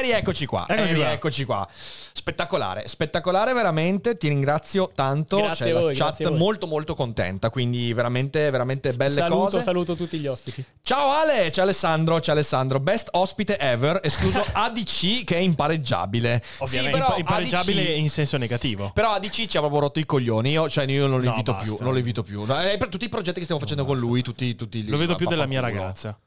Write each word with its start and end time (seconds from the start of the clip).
E 0.00 0.02
rieccoci 0.02 0.46
qua, 0.46 0.64
Eccoci 0.66 0.92
e 0.92 0.94
qua. 0.96 1.06
rieccoci 1.08 1.44
qua. 1.44 1.68
Spettacolare, 2.12 2.88
spettacolare 2.88 3.52
veramente, 3.52 4.16
ti 4.16 4.28
ringrazio 4.28 4.90
tanto. 4.94 5.36
Grazie 5.36 5.66
C'è 5.66 5.70
a 5.76 5.80
voi, 5.80 5.96
la 5.96 6.04
chat 6.04 6.28
molto 6.30 6.66
molto 6.66 6.94
contenta, 6.94 7.50
quindi 7.50 7.92
veramente 7.92 8.50
veramente 8.50 8.92
belle 8.94 9.14
saluto, 9.20 9.44
cose. 9.50 9.62
saluto 9.62 9.94
tutti 9.96 10.18
gli 10.18 10.26
ospiti. 10.26 10.64
Ciao 10.82 11.10
Ale, 11.10 11.50
c'è 11.50 11.60
Alessandro, 11.62 12.18
c'è 12.18 12.32
Alessandro, 12.32 12.80
best 12.80 13.08
ospite 13.12 13.58
ever, 13.58 14.00
escluso 14.02 14.42
ADC 14.52 15.24
che 15.24 15.36
è 15.36 15.40
impareggiabile. 15.40 16.42
Ovviamente 16.58 16.96
Sì, 16.96 17.02
però 17.02 17.16
impa- 17.16 17.32
impareggiabile 17.34 17.80
ADC 17.82 17.96
in 17.98 18.10
senso 18.10 18.36
negativo. 18.38 18.90
Però 18.94 19.12
ADC 19.12 19.46
ci 19.46 19.56
ha 19.56 19.60
proprio 19.60 19.80
rotto 19.80 19.98
i 20.00 20.06
coglioni. 20.06 20.50
Io, 20.50 20.68
cioè, 20.68 20.84
io 20.86 21.06
non 21.06 21.18
lo 21.20 21.24
No, 21.24 21.30
invito 21.32 21.52
basta. 21.52 21.66
più. 21.66 21.76
Non 21.80 21.92
lo 21.92 21.98
invito 21.98 22.22
più. 22.22 22.44
No, 22.44 22.60
eh, 22.62 22.76
per 22.78 22.88
tutti 22.88 23.04
i 23.04 23.08
progetti 23.10 23.36
che 23.38 23.44
stiamo 23.44 23.60
facendo 23.60 23.84
con 23.84 23.98
lui, 23.98 24.22
tutti, 24.22 24.54
tutti 24.54 24.82
lì. 24.82 24.90
Lo 24.90 24.96
vedo 24.96 25.14
più 25.14 25.26
della 25.26 25.46
mia 25.46 25.60
ragazza. 25.60 26.18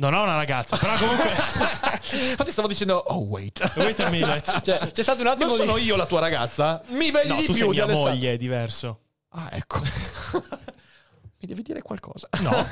Non 0.00 0.14
ho 0.14 0.22
una 0.22 0.36
ragazza, 0.36 0.76
però 0.76 0.94
comunque... 0.96 1.28
Infatti 2.30 2.52
stavo 2.52 2.68
dicendo, 2.68 2.94
oh 3.08 3.18
wait. 3.24 3.72
Wait 3.74 3.98
a 3.98 4.08
minute. 4.10 4.42
Cioè, 4.62 4.92
c'è 4.92 5.02
stato 5.02 5.22
un 5.22 5.26
attimo 5.26 5.46
non 5.50 5.58
di- 5.58 5.64
sono 5.66 5.76
io 5.76 5.96
la 5.96 6.06
tua 6.06 6.20
ragazza? 6.20 6.82
Mi 6.88 7.10
vedi 7.10 7.28
No, 7.28 7.34
di 7.34 7.46
tu 7.46 7.52
più 7.52 7.54
sei 7.54 7.68
di 7.68 7.74
mia 7.74 7.82
Alessandro. 7.84 8.12
moglie, 8.12 8.32
è 8.32 8.36
diverso. 8.36 9.00
Ah, 9.30 9.48
ecco. 9.50 9.80
Mi 11.40 11.46
devi 11.48 11.62
dire 11.62 11.82
qualcosa. 11.82 12.28
No. 12.40 12.50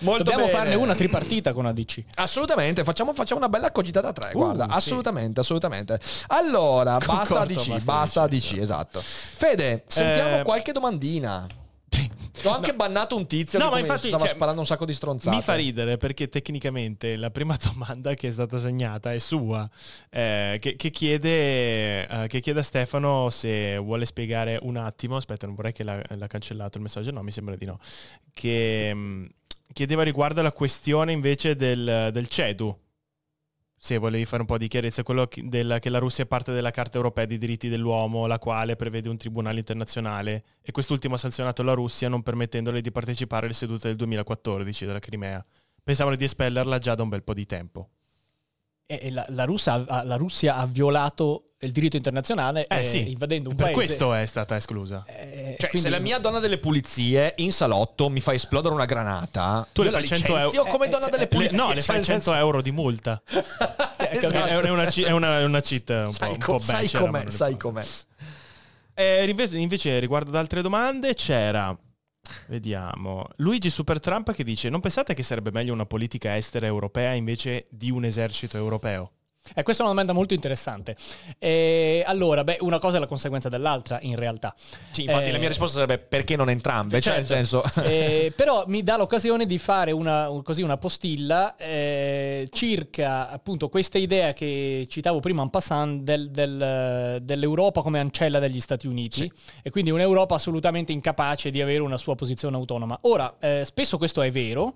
Molto 0.00 0.22
Dobbiamo 0.24 0.46
bene. 0.46 0.50
farne 0.58 0.74
una 0.74 0.94
tripartita 0.94 1.52
con 1.52 1.66
ADC. 1.66 2.04
Assolutamente, 2.16 2.82
facciamo, 2.84 3.12
facciamo 3.14 3.40
una 3.40 3.48
bella 3.50 3.70
cogitata 3.72 4.08
a 4.08 4.12
tre, 4.12 4.30
Uh, 4.32 4.38
guarda, 4.38 4.64
sì. 4.64 4.70
assolutamente, 4.72 5.40
assolutamente. 5.40 6.00
Allora, 6.28 6.96
basta 6.98 7.34
Concordo, 7.34 7.60
ADC, 7.60 7.68
basta 7.68 7.92
basta 7.92 8.22
ADC, 8.22 8.34
ADC, 8.52 8.56
esatto. 8.58 9.02
Fede, 9.02 9.84
sentiamo 9.86 10.38
Eh, 10.40 10.42
qualche 10.44 10.72
domandina. 10.72 11.46
Ho 12.44 12.50
anche 12.50 12.74
bannato 12.74 13.16
un 13.16 13.26
tizio 13.26 13.58
No, 13.58 13.66
che 13.66 13.70
ma 13.72 13.78
infatti, 13.80 14.08
stava 14.08 14.24
cioè, 14.24 14.34
sparando 14.34 14.60
un 14.60 14.66
sacco 14.66 14.84
di 14.84 14.92
stronzate. 14.92 15.36
Mi 15.36 15.42
fa 15.42 15.54
ridere 15.54 15.96
perché 15.96 16.28
tecnicamente 16.28 17.16
la 17.16 17.30
prima 17.30 17.56
domanda 17.62 18.14
che 18.14 18.28
è 18.28 18.30
stata 18.30 18.58
segnata 18.58 19.12
è 19.12 19.18
sua, 19.18 19.68
eh, 20.10 20.58
che, 20.60 20.76
che 20.76 20.90
chiede, 20.90 22.06
eh, 22.06 22.26
che 22.28 22.40
chiede 22.40 22.60
a 22.60 22.62
Stefano 22.62 23.30
se 23.30 23.76
vuole 23.78 24.06
spiegare 24.06 24.58
un 24.62 24.76
attimo, 24.76 25.16
aspetta 25.16 25.46
non 25.46 25.54
vorrei 25.54 25.72
che 25.72 25.84
l'ha, 25.84 26.00
l'ha 26.08 26.26
cancellato 26.26 26.76
il 26.78 26.82
messaggio, 26.82 27.10
no 27.10 27.22
mi 27.22 27.30
sembra 27.30 27.56
di 27.56 27.66
no, 27.66 27.78
che 28.32 28.94
mh, 28.94 29.26
chiedeva 29.72 30.02
riguardo 30.02 30.40
alla 30.40 30.52
questione 30.52 31.12
invece 31.12 31.56
del, 31.56 32.10
del 32.12 32.28
CEDU. 32.28 32.78
Se 33.78 33.98
volevi 33.98 34.24
fare 34.24 34.42
un 34.42 34.48
po' 34.48 34.58
di 34.58 34.68
chiarezza, 34.68 35.02
quello 35.02 35.26
che, 35.26 35.42
della- 35.46 35.78
che 35.78 35.90
la 35.90 35.98
Russia 35.98 36.24
è 36.24 36.26
parte 36.26 36.52
della 36.52 36.70
Carta 36.70 36.96
Europea 36.96 37.26
dei 37.26 37.38
diritti 37.38 37.68
dell'uomo, 37.68 38.26
la 38.26 38.38
quale 38.38 38.74
prevede 38.74 39.08
un 39.08 39.16
tribunale 39.16 39.58
internazionale 39.58 40.44
e 40.62 40.72
quest'ultimo 40.72 41.14
ha 41.14 41.18
sanzionato 41.18 41.62
la 41.62 41.74
Russia 41.74 42.08
non 42.08 42.22
permettendole 42.22 42.80
di 42.80 42.90
partecipare 42.90 43.46
alle 43.46 43.54
sedute 43.54 43.88
del 43.88 43.96
2014 43.96 44.86
della 44.86 44.98
Crimea. 44.98 45.44
Pensavano 45.82 46.16
di 46.16 46.24
espellerla 46.24 46.78
già 46.78 46.94
da 46.94 47.02
un 47.02 47.10
bel 47.10 47.22
po' 47.22 47.34
di 47.34 47.46
tempo. 47.46 47.90
E 48.88 49.10
la, 49.10 49.24
la 49.30 49.44
Russia, 49.44 49.84
ha- 49.86 50.04
la 50.04 50.14
Russia 50.16 50.54
ha 50.56 50.66
violato 50.66 51.42
il 51.60 51.72
diritto 51.72 51.96
internazionale 51.96 52.66
Eh 52.68 52.80
eh, 52.80 52.84
sì, 52.84 53.10
invadendo 53.10 53.48
un 53.50 53.56
per 53.56 53.72
paese. 53.72 53.80
questo 53.86 54.14
è 54.14 54.24
stata 54.26 54.54
esclusa. 54.54 55.04
Eh, 55.08 55.56
Cioè, 55.58 55.70
quindi- 55.70 55.88
se 55.88 55.94
la 55.96 55.98
mia 56.00 56.18
donna 56.18 56.38
delle 56.38 56.58
pulizie 56.58 57.32
in 57.38 57.50
salotto 57.52 58.08
mi 58.08 58.20
fa 58.20 58.32
esplodere 58.32 58.72
una 58.74 58.84
granata, 58.84 59.66
Tu 59.72 59.82
le 59.82 59.90
fai 59.90 60.06
100 60.06 60.32
licenzio 60.34 60.58
euro. 60.60 60.70
come 60.70 60.88
donna 60.88 61.06
delle 61.06 61.22
Le- 61.24 61.28
pulizie. 61.28 61.56
no, 61.56 61.68
le 61.70 61.74
cioè, 61.76 61.82
fai 61.82 61.96
nel 61.96 62.04
100 62.04 62.22
senso- 62.30 62.38
euro 62.38 62.62
di 62.62 62.70
multa. 62.70 63.20
È, 63.96 64.18
è 64.20 64.26
una, 64.26 64.46
è 64.46 65.10
una- 65.10 65.44
una 65.44 65.60
cheat 65.60 65.88
un 65.88 66.04
po', 66.06 66.12
Sai, 66.12 66.30
un 66.30 66.38
co- 66.38 66.52
po' 66.52 66.60
sai 66.60 66.88
com'è, 66.90 67.28
sai 67.28 67.56
com'è. 67.56 67.84
Eh, 68.94 69.28
invece, 69.28 69.58
invece, 69.58 69.98
riguardo 69.98 70.30
ad 70.30 70.36
altre 70.36 70.62
domande 70.62 71.14
c'era, 71.14 71.76
vediamo, 72.46 73.26
Luigi 73.36 73.70
Super 73.70 74.00
Trump 74.00 74.32
che 74.32 74.44
dice 74.44 74.68
non 74.68 74.80
pensate 74.80 75.14
che 75.14 75.22
sarebbe 75.22 75.50
meglio 75.50 75.72
una 75.72 75.86
politica 75.86 76.36
estera 76.36 76.66
europea 76.66 77.12
invece 77.12 77.66
di 77.70 77.90
un 77.90 78.04
esercito 78.04 78.56
europeo? 78.56 79.15
Eh, 79.54 79.62
questa 79.62 79.82
è 79.82 79.86
una 79.86 79.94
domanda 79.94 80.12
molto 80.12 80.34
interessante. 80.34 80.96
Eh, 81.38 82.02
allora, 82.06 82.44
beh, 82.44 82.58
una 82.60 82.78
cosa 82.78 82.96
è 82.96 83.00
la 83.00 83.06
conseguenza 83.06 83.48
dell'altra, 83.48 83.98
in 84.02 84.16
realtà. 84.16 84.54
Sì, 84.92 85.04
infatti 85.04 85.28
Eh, 85.28 85.32
la 85.32 85.38
mia 85.38 85.48
risposta 85.48 85.78
sarebbe 85.78 85.98
perché 85.98 86.36
non 86.36 86.50
entrambe, 86.50 87.00
cioè 87.00 87.14
nel 87.16 87.26
senso... 87.26 87.62
Eh, 87.82 88.32
però 88.36 88.64
mi 88.66 88.82
dà 88.82 88.96
l'occasione 88.96 89.46
di 89.46 89.58
fare 89.58 89.92
una, 89.92 90.28
un- 90.28 90.42
così, 90.42 90.62
una 90.62 90.76
postilla 90.76 91.56
eh, 91.56 92.48
circa 92.52 93.30
appunto 93.30 93.68
questa 93.68 93.98
idea 93.98 94.32
che 94.32 94.86
citavo 94.88 95.20
prima 95.20 95.42
en 95.42 95.50
passant 95.50 96.02
del- 96.02 96.30
del- 96.30 97.18
dell'Europa 97.22 97.82
come 97.82 97.98
ancella 98.00 98.38
degli 98.38 98.60
Stati 98.60 98.86
Uniti 98.86 99.30
e 99.62 99.70
quindi 99.70 99.90
un'Europa 99.90 100.34
assolutamente 100.34 100.92
incapace 100.92 101.50
di 101.50 101.60
avere 101.60 101.80
una 101.82 101.98
sua 101.98 102.14
posizione 102.14 102.56
autonoma. 102.56 102.98
Ora, 103.02 103.34
eh, 103.40 103.62
spesso 103.64 103.98
questo 103.98 104.22
è 104.22 104.30
vero. 104.30 104.74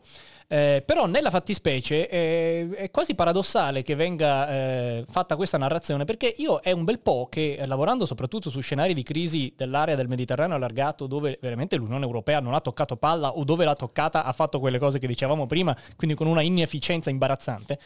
Eh, 0.53 0.83
però 0.84 1.06
nella 1.06 1.31
fattispecie 1.31 2.09
eh, 2.09 2.69
è 2.75 2.91
quasi 2.91 3.15
paradossale 3.15 3.84
che 3.84 3.94
venga 3.94 4.50
eh, 4.50 5.05
fatta 5.09 5.37
questa 5.37 5.59
narrazione 5.59 6.05
perché 6.05 6.34
io 6.38 6.59
è 6.59 6.72
un 6.72 6.83
bel 6.83 6.99
po' 6.99 7.28
che 7.31 7.55
eh, 7.55 7.66
lavorando 7.66 8.05
soprattutto 8.05 8.50
su 8.50 8.59
scenari 8.59 8.93
di 8.93 9.05
crisi 9.05 9.55
dell'area 9.56 9.94
del 9.94 10.09
Mediterraneo 10.09 10.56
allargato 10.56 11.06
dove 11.06 11.38
veramente 11.41 11.77
l'Unione 11.77 12.05
Europea 12.05 12.41
non 12.41 12.55
ha 12.55 12.61
toccato 12.61 12.97
palla 12.97 13.37
o 13.37 13.44
dove 13.44 13.65
l'ha 13.65 13.77
toccata 13.77 14.25
ha 14.25 14.33
fatto 14.33 14.59
quelle 14.59 14.81
cose 14.81 14.99
che 14.99 15.06
dicevamo 15.06 15.47
prima, 15.47 15.77
quindi 15.94 16.16
con 16.16 16.27
una 16.27 16.43
inefficienza 16.43 17.11
imbarazzante. 17.11 17.78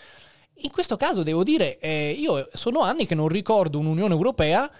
In 0.58 0.70
questo 0.70 0.96
caso 0.96 1.22
devo 1.22 1.44
dire, 1.44 1.78
eh, 1.80 2.16
io 2.18 2.48
sono 2.54 2.80
anni 2.80 3.04
che 3.04 3.14
non 3.14 3.28
ricordo 3.28 3.78
un'Unione 3.78 4.14
Europea 4.14 4.70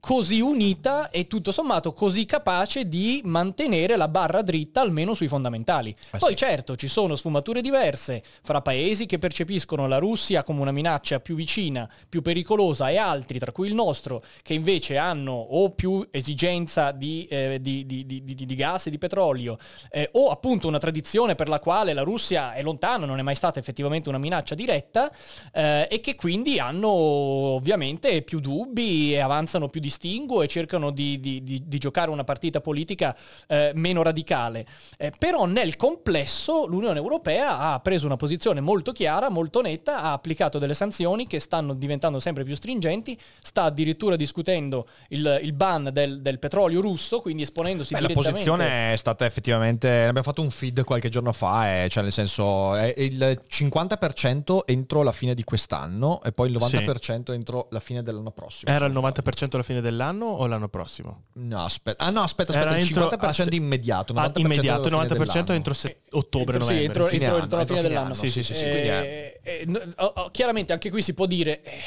così 0.00 0.40
unita 0.40 1.10
e 1.10 1.26
tutto 1.26 1.52
sommato 1.52 1.92
così 1.92 2.24
capace 2.24 2.88
di 2.88 3.20
mantenere 3.24 3.96
la 3.96 4.08
barra 4.08 4.40
dritta 4.42 4.80
almeno 4.80 5.14
sui 5.14 5.28
fondamentali. 5.28 5.94
Poi 6.18 6.34
certo 6.34 6.74
ci 6.74 6.88
sono 6.88 7.16
sfumature 7.16 7.60
diverse 7.60 8.22
fra 8.42 8.62
paesi 8.62 9.04
che 9.06 9.18
percepiscono 9.18 9.86
la 9.86 9.98
Russia 9.98 10.42
come 10.42 10.60
una 10.60 10.72
minaccia 10.72 11.20
più 11.20 11.34
vicina, 11.34 11.88
più 12.08 12.22
pericolosa 12.22 12.88
e 12.88 12.96
altri, 12.96 13.38
tra 13.38 13.52
cui 13.52 13.68
il 13.68 13.74
nostro, 13.74 14.24
che 14.42 14.54
invece 14.54 14.96
hanno 14.96 15.32
o 15.32 15.70
più 15.70 16.06
esigenza 16.10 16.90
di, 16.92 17.26
eh, 17.26 17.58
di- 17.60 17.84
di- 17.84 18.06
di- 18.06 18.24
di- 18.24 18.34
di 18.46 18.54
gas 18.54 18.86
e 18.86 18.90
di 18.90 18.98
petrolio 18.98 19.58
eh, 19.90 20.08
o 20.12 20.30
appunto 20.30 20.66
una 20.66 20.78
tradizione 20.78 21.34
per 21.34 21.48
la 21.48 21.58
quale 21.60 21.92
la 21.92 22.02
Russia 22.02 22.54
è 22.54 22.62
lontana, 22.62 23.04
non 23.04 23.18
è 23.18 23.22
mai 23.22 23.34
stata 23.36 23.58
effettivamente 23.58 24.08
una 24.08 24.18
minaccia 24.18 24.54
diretta 24.54 25.12
eh, 25.52 25.86
e 25.90 26.00
che 26.00 26.14
quindi 26.14 26.58
hanno 26.58 26.88
ovviamente 26.88 28.22
più 28.22 28.40
dubbi 28.40 29.12
e 29.12 29.18
avanzano 29.20 29.68
più 29.68 29.80
distinguo 29.90 30.42
e 30.42 30.46
cercano 30.46 30.90
di, 30.92 31.18
di- 31.18 31.42
di- 31.42 31.62
di 31.66 31.78
giocare 31.78 32.10
una 32.10 32.22
partita 32.22 32.60
politica 32.60 33.16
eh, 33.48 33.72
meno 33.74 34.02
radicale. 34.02 34.64
Eh, 34.96 35.12
però 35.18 35.44
nel 35.46 35.76
complesso 35.76 36.66
l'Unione 36.66 36.98
Europea 36.98 37.58
ha 37.58 37.80
preso 37.80 38.06
una 38.06 38.16
posizione 38.16 38.60
molto 38.60 38.92
chiara, 38.92 39.28
molto 39.28 39.60
netta, 39.60 40.00
ha 40.02 40.12
applicato 40.12 40.58
delle 40.58 40.74
sanzioni 40.74 41.26
che 41.26 41.40
stanno 41.40 41.74
diventando 41.74 42.20
sempre 42.20 42.44
più 42.44 42.54
stringenti, 42.54 43.18
sta 43.42 43.64
addirittura 43.64 44.14
discutendo 44.14 44.86
il, 45.08 45.40
il 45.42 45.52
ban 45.52 45.90
del, 45.92 46.22
del 46.22 46.38
petrolio 46.38 46.80
russo, 46.80 47.20
quindi 47.20 47.42
esponendosi 47.42 47.92
Beh, 47.92 48.00
la 48.00 48.06
direttamente... 48.06 48.38
posizione 48.38 48.92
è 48.92 48.96
stata 48.96 49.26
effettivamente, 49.26 49.88
ne 49.88 50.06
abbiamo 50.06 50.22
fatto 50.22 50.42
un 50.42 50.50
feed 50.50 50.84
qualche 50.84 51.08
giorno 51.08 51.32
fa, 51.32 51.82
eh, 51.82 51.88
cioè 51.88 52.04
nel 52.04 52.12
senso 52.12 52.76
è 52.76 52.94
il 52.96 53.42
50% 53.50 54.60
entro 54.66 55.02
la 55.02 55.12
fine 55.12 55.34
di 55.34 55.42
quest'anno 55.42 56.22
e 56.22 56.30
poi 56.30 56.50
il 56.50 56.56
90% 56.56 57.32
entro 57.32 57.66
la 57.70 57.80
fine 57.80 58.02
dell'anno 58.02 58.30
prossimo. 58.30 58.70
Era 58.70 58.86
il 58.86 58.92
90% 58.92 59.48
alla 59.54 59.62
fine 59.62 59.79
dell'anno 59.80 60.26
o 60.26 60.46
l'anno 60.46 60.68
prossimo? 60.68 61.24
No, 61.34 61.64
aspetta, 61.64 62.04
ah 62.04 62.10
no, 62.10 62.22
aspetta, 62.22 62.52
aspetta, 62.52 62.70
Era 62.70 62.78
il 62.78 62.86
entro- 62.86 63.08
50% 63.08 63.24
ah, 63.26 63.32
se- 63.32 63.54
immediato, 63.54 64.12
90% 64.12 64.16
Ah, 64.36 64.40
immediato, 64.40 64.88
il 64.88 64.94
alla 64.94 65.02
fine 65.06 65.18
90% 65.18 65.32
dell'anno. 65.32 65.54
entro 65.56 65.74
se- 65.74 66.00
ottobre, 66.10 66.56
Entro- 66.56 66.58
novembre. 66.60 66.84
entro, 66.84 67.02
sì. 67.04 67.08
Fine 67.10 67.22
entro- 67.24 67.34
anno, 67.34 67.42
entro 67.44 67.56
la 67.56 67.62
entro 67.62 67.76
fine 67.76 67.86
fine 67.88 67.88
dell'anno. 67.94 68.14
anno, 68.14 68.22
sì, 68.22 68.30
sì, 68.30 68.42
sì, 68.42 68.54
sì, 68.54 68.64
Eh, 68.64 69.40
eh, 69.42 69.64
no, 69.66 69.80
oh, 69.96 70.30
chiaramente 70.30 70.72
anche 70.72 70.90
qui 70.90 71.02
si 71.02 71.14
può 71.14 71.26
dire 71.26 71.62
eh, 71.62 71.78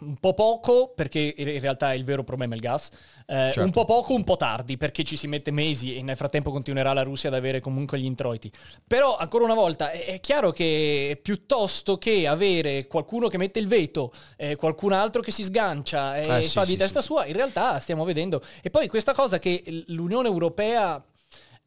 un 0.00 0.16
po' 0.18 0.34
poco 0.34 0.92
perché 0.94 1.34
in 1.36 1.60
realtà 1.60 1.94
il 1.94 2.04
vero 2.04 2.22
problema 2.24 2.52
è 2.54 2.56
il 2.56 2.62
gas, 2.62 2.90
eh, 3.26 3.34
Certo. 3.34 3.62
un 3.62 3.70
po' 3.70 3.84
poco, 3.84 4.14
un 4.14 4.24
po' 4.24 4.36
tardi 4.36 4.76
perché 4.76 5.04
ci 5.04 5.16
si 5.16 5.26
mette 5.26 5.50
mesi 5.50 5.96
e 5.96 6.02
nel 6.02 6.16
frattempo 6.16 6.50
continuerà 6.50 6.92
la 6.92 7.02
Russia 7.02 7.28
ad 7.28 7.34
avere 7.34 7.60
comunque 7.60 7.98
gli 7.98 8.04
introiti. 8.04 8.50
Però 8.86 9.16
ancora 9.16 9.44
una 9.44 9.54
volta 9.54 9.90
è, 9.90 10.06
è 10.06 10.20
chiaro 10.20 10.50
che 10.50 11.18
piuttosto 11.22 11.98
che 11.98 12.26
avere 12.26 12.86
qualcuno 12.86 13.28
che 13.28 13.38
mette 13.38 13.58
il 13.58 13.66
veto, 13.68 14.12
eh, 14.36 14.56
qualcun 14.56 14.92
altro 14.92 15.20
che 15.22 15.30
si 15.30 15.42
sgancia 15.42 16.18
e 16.18 16.38
Eh, 16.38 16.42
sì, 16.42 16.50
fa 16.50 16.64
di 16.64 16.70
sì, 16.70 16.76
testa 16.76 17.00
sì. 17.00 17.06
sua, 17.06 17.26
in 17.26 17.34
realtà 17.34 17.78
stiamo 17.80 18.04
vedendo. 18.04 18.42
E 18.62 18.70
poi 18.70 18.88
questa 18.88 19.12
cosa 19.12 19.38
che 19.38 19.62
l'Unione 19.86 20.28
Europea 20.28 21.02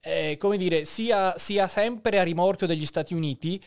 eh, 0.04 0.36
come 0.40 0.58
dire, 0.58 0.84
sia, 0.86 1.36
sia 1.38 1.68
sempre 1.68 2.18
a 2.18 2.24
rimorchio 2.24 2.66
degli 2.66 2.88
Stati 2.88 3.14
Uniti, 3.14 3.62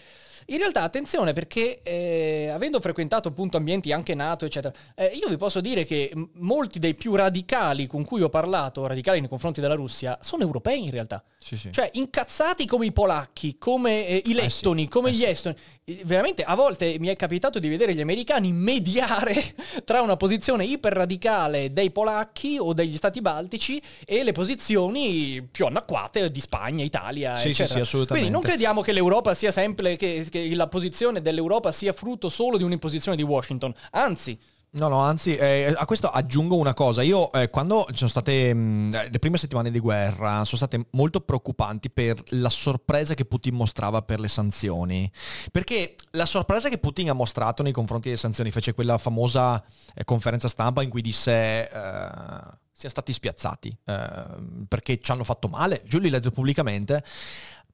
In 0.47 0.59
realtà 0.59 0.83
attenzione 0.83 1.33
perché 1.33 1.81
eh, 1.83 2.49
avendo 2.53 2.81
frequentato 2.81 3.29
appunto 3.29 3.57
ambienti 3.57 3.93
anche 3.93 4.15
NATO, 4.15 4.45
eccetera, 4.45 4.75
eh, 4.95 5.07
io 5.07 5.29
vi 5.29 5.37
posso 5.37 5.61
dire 5.61 5.85
che 5.85 6.13
molti 6.35 6.79
dei 6.79 6.95
più 6.95 7.15
radicali 7.15 7.87
con 7.87 8.05
cui 8.05 8.23
ho 8.23 8.29
parlato, 8.29 8.87
radicali 8.87 9.21
nei 9.21 9.29
confronti 9.29 9.61
della 9.61 9.75
Russia, 9.75 10.19
sono 10.21 10.43
europei 10.43 10.85
in 10.85 10.91
realtà. 10.91 11.23
Sì, 11.39 11.57
sì. 11.57 11.73
Cioè 11.73 11.91
incazzati 11.95 12.67
come 12.67 12.87
i 12.87 12.93
polacchi, 12.93 13.57
come 13.59 14.07
eh, 14.07 14.23
i 14.27 14.35
lettoni, 14.35 14.83
eh 14.83 14.85
sì, 14.85 14.91
come 14.91 15.13
gli 15.13 15.25
estoni 15.25 15.57
veramente 16.05 16.43
a 16.43 16.55
volte 16.55 16.97
mi 16.99 17.09
è 17.09 17.17
capitato 17.17 17.59
di 17.59 17.69
vedere 17.69 17.95
gli 17.95 18.01
americani 18.01 18.53
mediare 18.53 19.55
tra 19.85 20.01
una 20.01 20.17
posizione 20.17 20.65
iperradicale 20.65 21.73
dei 21.73 21.91
polacchi 21.91 22.57
o 22.59 22.73
degli 22.73 22.97
stati 22.97 23.21
baltici 23.21 23.81
e 24.07 24.23
le 24.23 24.33
posizioni 24.33 25.47
più 25.51 25.67
annacquate 25.67 26.31
di 26.31 26.41
Spagna, 26.41 26.83
Italia, 26.83 27.37
sì, 27.37 27.49
eccetera. 27.49 27.67
Sì, 27.67 27.75
sì, 27.75 27.81
assolutamente. 27.81 28.29
Quindi 28.29 28.31
non 28.31 28.41
crediamo 28.41 28.81
che 28.81 28.93
l'Europa 28.93 29.35
sia 29.35 29.51
sempre 29.51 29.97
che, 29.97 30.27
che 30.35 30.53
la 30.57 30.67
posizione 30.67 31.21
dell'Europa 31.21 31.71
sia 31.71 31.93
frutto 31.93 32.29
solo 32.29 32.57
di 32.57 32.65
un'imposizione 32.65 33.17
di 33.17 33.23
Washington, 33.23 33.73
anzi 33.93 34.37
No, 34.75 34.89
no, 34.89 34.99
anzi, 34.99 35.37
eh, 35.37 35.73
a 35.73 35.85
questo 35.85 36.11
aggiungo 36.11 36.57
una 36.57 36.75
cosa. 36.75 37.01
Io 37.03 37.31
eh, 37.31 37.49
quando 37.49 37.87
ci 37.91 37.99
sono 37.99 38.11
state 38.11 38.53
mh, 38.53 38.59
mm, 38.59 38.91
le 39.09 39.19
prime 39.21 39.39
settimane 39.39 39.71
di 39.71 39.79
guerra, 39.79 40.45
sono 40.45 40.57
state 40.57 40.87
molto 40.91 41.21
preoccupanti 41.21 41.91
per 41.93 42.21
la 42.31 42.51
sorpresa 42.51 43.15
che 43.15 43.25
Putin 43.25 43.55
mostrava 43.55 44.03
per 44.03 44.19
le 44.19 44.27
sanzioni. 44.27 45.09
Perché 45.53 45.95
la 46.11 46.27
sorpresa 46.27 46.69
che 46.69 46.79
Putin 46.79 47.11
ha 47.11 47.13
mostrato 47.13 47.63
nei 47.63 47.71
confronti 47.71 48.09
delle 48.09 48.19
sanzioni 48.19 48.51
fece 48.51 48.75
quella 48.75 48.99
famosa 48.99 49.65
eh, 49.95 50.03
conferenza 50.03 50.49
stampa 50.49 50.83
in 50.83 50.91
cui 50.91 51.03
disse... 51.03 51.71
Eh, 51.71 52.63
siamo 52.77 52.91
stati 52.91 53.13
spiazzati 53.13 53.79
eh, 53.85 54.67
perché 54.67 54.99
ci 54.99 55.13
hanno 55.13 55.23
fatto 55.23 55.47
male, 55.47 55.83
Giulio 55.87 56.11
l'ha 56.11 56.19
detto 56.19 56.33
pubblicamente, 56.33 57.05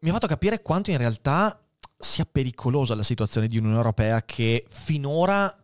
mi 0.00 0.08
ha 0.08 0.12
fatto 0.12 0.26
capire 0.26 0.62
quanto 0.62 0.90
in 0.90 0.96
realtà 0.96 1.59
sia 2.00 2.26
pericolosa 2.30 2.94
la 2.94 3.02
situazione 3.02 3.46
di 3.46 3.58
Unione 3.58 3.76
Europea 3.76 4.22
che 4.22 4.64
finora 4.68 5.54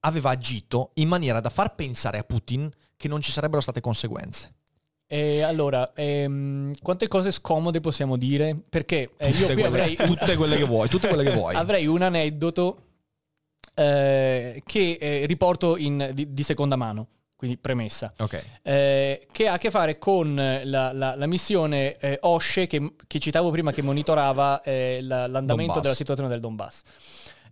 aveva 0.00 0.30
agito 0.30 0.92
in 0.94 1.08
maniera 1.08 1.40
da 1.40 1.50
far 1.50 1.74
pensare 1.74 2.18
a 2.18 2.22
Putin 2.22 2.70
che 2.96 3.08
non 3.08 3.20
ci 3.20 3.32
sarebbero 3.32 3.60
state 3.60 3.80
conseguenze. 3.80 4.54
E 5.06 5.42
allora, 5.42 5.92
ehm, 5.92 6.72
quante 6.80 7.08
cose 7.08 7.32
scomode 7.32 7.80
possiamo 7.80 8.16
dire? 8.16 8.56
Perché 8.68 9.10
eh, 9.16 9.30
io 9.30 9.46
qui 9.46 9.54
quelle, 9.54 9.66
avrei... 9.66 9.96
tutte 10.06 10.36
quelle 10.36 10.56
che 10.56 10.64
vuoi, 10.64 10.88
tutte 10.88 11.08
quelle 11.08 11.24
che 11.24 11.32
vuoi. 11.32 11.56
avrei 11.56 11.86
un 11.88 12.02
aneddoto 12.02 12.82
eh, 13.74 14.62
che 14.64 14.98
eh, 15.00 15.26
riporto 15.26 15.76
in, 15.76 16.10
di, 16.14 16.32
di, 16.32 16.42
seconda 16.44 16.76
mano, 16.76 17.08
quindi 17.40 17.56
premessa, 17.56 18.12
okay. 18.18 18.42
Eh, 18.60 19.26
che 19.32 19.48
ha 19.48 19.54
a 19.54 19.56
che 19.56 19.70
fare 19.70 19.96
con 19.96 20.34
la, 20.34 20.92
la, 20.92 21.14
la 21.16 21.26
missione 21.26 21.96
eh, 21.96 22.18
OSCE 22.20 22.66
che, 22.66 22.92
che, 23.06 23.18
citavo 23.18 23.50
prima 23.50 23.72
che 23.72 23.80
monitorava 23.80 24.60
eh, 24.60 24.98
la, 25.00 25.26
l'andamento 25.26 25.72
Donbass. 25.72 25.80
della 25.80 25.94
situazione 25.94 26.28
del 26.28 26.40
Donbass. 26.40 26.82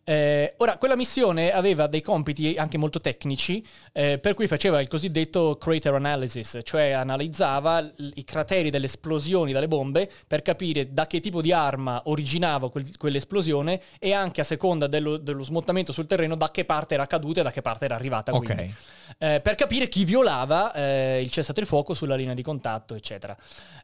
Eh, 0.09 0.55
ora, 0.57 0.79
quella 0.79 0.97
missione 0.97 1.51
aveva 1.51 1.87
dei 1.87 2.01
compiti 2.01 2.55
anche 2.57 2.79
molto 2.79 2.99
tecnici, 2.99 3.63
eh, 3.93 4.19
per 4.19 4.33
cui 4.33 4.47
faceva 4.47 4.81
il 4.81 4.89
cosiddetto 4.89 5.59
crater 5.59 5.93
analysis, 5.93 6.61
cioè 6.63 6.93
analizzava 6.93 7.83
l- 7.83 8.13
i 8.15 8.25
crateri 8.25 8.71
delle 8.71 8.87
esplosioni 8.87 9.53
dalle 9.53 9.69
bombe 9.69 10.11
per 10.27 10.41
capire 10.41 10.95
da 10.95 11.07
che 11.07 11.21
tipo 11.21 11.43
di 11.43 11.53
arma 11.53 12.01
originava 12.07 12.71
quel- 12.71 12.97
quell'esplosione 12.97 13.83
e 13.99 14.15
anche 14.15 14.41
a 14.41 14.45
seconda 14.45 14.87
dello, 14.87 15.19
dello, 15.19 15.43
smottamento 15.43 15.93
sul 15.93 16.07
terreno 16.07 16.37
da 16.37 16.51
che 16.51 16.65
parte 16.65 16.95
era 16.95 17.07
caduta 17.07 17.41
e 17.41 17.43
da 17.43 17.51
che 17.53 17.61
parte 17.61 17.85
era 17.85 17.95
arrivata. 17.95 18.35
Okay. 18.35 18.75
Eh, 19.19 19.41
per 19.43 19.57
capire 19.57 19.89
chi 19.89 20.07
violava 20.07 20.73
eh, 20.73 21.21
il 21.21 21.31
cessate 21.31 21.61
il 21.61 21.67
fuoco 21.67 21.93
sulla 21.93 22.17
linea 22.17 22.33
di 22.33 22.43
contatto, 22.43 22.95
eccetera. 22.95 23.37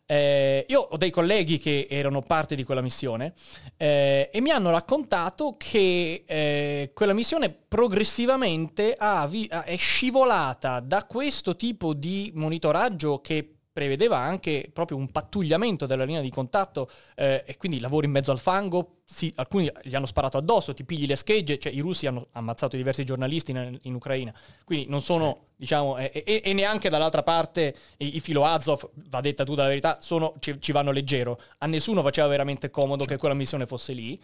Eh, 0.06 0.66
io 0.68 0.80
ho 0.80 0.96
dei 0.98 1.10
colleghi 1.10 1.56
che 1.56 1.86
erano 1.88 2.20
parte 2.20 2.54
di 2.54 2.62
quella 2.62 2.82
missione 2.82 3.32
eh, 3.78 4.28
e 4.30 4.40
mi 4.42 4.50
hanno 4.50 4.70
raccontato 4.70 5.56
che 5.56 6.24
eh, 6.26 6.90
quella 6.92 7.14
missione 7.14 7.48
progressivamente 7.48 8.94
ha 8.98 9.26
è 9.64 9.76
scivolata 9.76 10.80
da 10.80 11.04
questo 11.04 11.56
tipo 11.56 11.94
di 11.94 12.30
monitoraggio 12.34 13.22
che 13.22 13.53
prevedeva 13.74 14.18
anche 14.18 14.70
proprio 14.72 14.96
un 14.96 15.10
pattugliamento 15.10 15.84
della 15.84 16.04
linea 16.04 16.20
di 16.20 16.30
contatto 16.30 16.88
eh, 17.16 17.42
e 17.44 17.56
quindi 17.56 17.80
lavori 17.80 18.06
in 18.06 18.12
mezzo 18.12 18.30
al 18.30 18.38
fango, 18.38 19.00
sì, 19.04 19.32
alcuni 19.34 19.68
gli 19.82 19.96
hanno 19.96 20.06
sparato 20.06 20.38
addosso, 20.38 20.72
ti 20.72 20.84
pigli 20.84 21.06
le 21.08 21.16
schegge, 21.16 21.58
cioè 21.58 21.72
i 21.72 21.80
russi 21.80 22.06
hanno 22.06 22.28
ammazzato 22.32 22.76
diversi 22.76 23.04
giornalisti 23.04 23.50
in, 23.50 23.76
in 23.82 23.94
Ucraina, 23.94 24.32
quindi 24.64 24.88
non 24.88 25.02
sono, 25.02 25.46
diciamo, 25.56 25.98
e, 25.98 26.22
e, 26.24 26.42
e 26.44 26.52
neanche 26.52 26.88
dall'altra 26.88 27.24
parte 27.24 27.74
i, 27.96 28.14
i, 28.14 28.20
filo 28.20 28.44
Azov, 28.44 28.88
va 29.08 29.20
detta 29.20 29.42
tutta 29.42 29.62
la 29.62 29.68
verità, 29.68 29.98
sono, 30.00 30.34
ci, 30.38 30.60
ci, 30.60 30.70
vanno 30.70 30.92
leggero, 30.92 31.40
a 31.58 31.66
nessuno 31.66 32.00
faceva 32.02 32.28
veramente 32.28 32.70
comodo 32.70 33.04
che 33.04 33.16
quella 33.16 33.34
missione 33.34 33.66
fosse 33.66 33.92
lì. 33.92 34.22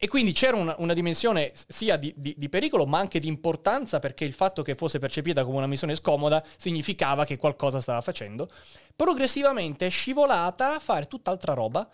E 0.00 0.06
quindi 0.06 0.30
c'era 0.30 0.56
una, 0.56 0.76
una 0.78 0.92
dimensione 0.94 1.50
sia 1.66 1.96
di, 1.96 2.14
di, 2.16 2.32
di, 2.38 2.48
pericolo 2.48 2.86
ma 2.86 3.00
anche 3.00 3.18
di 3.18 3.26
importanza 3.26 3.98
perché 3.98 4.24
il 4.24 4.32
fatto 4.32 4.62
che 4.62 4.76
fosse 4.76 5.00
percepita 5.00 5.44
come 5.44 5.56
una 5.56 5.66
missione 5.66 5.96
scomoda 5.96 6.40
significava 6.56 7.24
che 7.24 7.36
qualcosa 7.36 7.80
stava 7.80 8.00
facendo. 8.00 8.48
Progressivamente 8.94 9.88
è 9.88 9.90
scivolata 9.90 10.76
a 10.76 10.78
fare 10.78 11.06
tutt'altra 11.06 11.52
roba, 11.52 11.88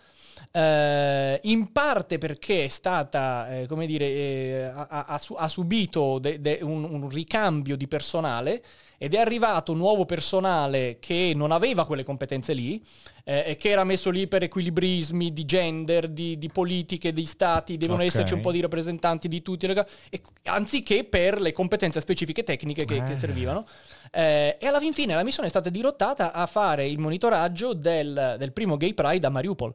eh, 0.51 1.39
in 1.43 1.71
parte 1.71 2.19
perché 2.19 2.65
è 2.65 2.67
stata, 2.67 3.61
eh, 3.61 3.67
come 3.67 3.87
dire, 3.87 4.05
eh, 4.05 4.63
ha, 4.65 4.87
ha, 4.87 5.21
ha, 5.37 5.47
subito 5.47 6.19
de, 6.19 6.39
de 6.39 6.59
un, 6.61 6.83
un 6.83 7.09
ricambio 7.09 7.75
di 7.75 7.87
personale 7.87 8.63
ed 8.97 9.13
è 9.13 9.19
arrivato 9.19 9.73
nuovo 9.73 10.05
personale 10.05 10.97
che 10.99 11.33
non 11.35 11.51
aveva 11.51 11.85
quelle 11.85 12.03
competenze 12.03 12.53
lì 12.53 12.83
eh, 13.23 13.43
e 13.47 13.55
che 13.55 13.69
era 13.69 13.83
messo 13.83 14.09
lì 14.09 14.27
per 14.27 14.43
equilibrismi 14.43 15.33
di 15.33 15.45
gender, 15.45 16.07
di, 16.07 16.37
di 16.37 16.49
politiche, 16.49 17.13
di 17.13 17.25
stati, 17.25 17.77
devono 17.77 17.97
okay. 17.97 18.07
esserci 18.07 18.33
un 18.33 18.41
po' 18.41 18.51
di 18.51 18.61
rappresentanti 18.61 19.27
di 19.27 19.41
tutti, 19.41 19.65
e, 19.65 20.21
anziché 20.43 21.03
per 21.03 21.41
le 21.41 21.51
competenze 21.51 21.99
specifiche 21.99 22.43
tecniche 22.43 22.85
che, 22.85 22.97
eh. 22.97 23.03
che 23.03 23.15
servivano. 23.15 23.65
Eh, 24.11 24.57
e 24.59 24.67
alla 24.67 24.79
fin 24.79 24.93
fine 24.93 25.15
la 25.15 25.23
missione 25.23 25.47
è 25.47 25.51
stata 25.51 25.69
dirottata 25.69 26.31
a 26.31 26.45
fare 26.45 26.87
il 26.87 26.99
monitoraggio 26.99 27.73
del, 27.73 28.35
del 28.37 28.53
primo 28.53 28.77
Gay 28.77 28.93
Pride 28.93 29.25
a 29.27 29.29
Mariupol. 29.29 29.73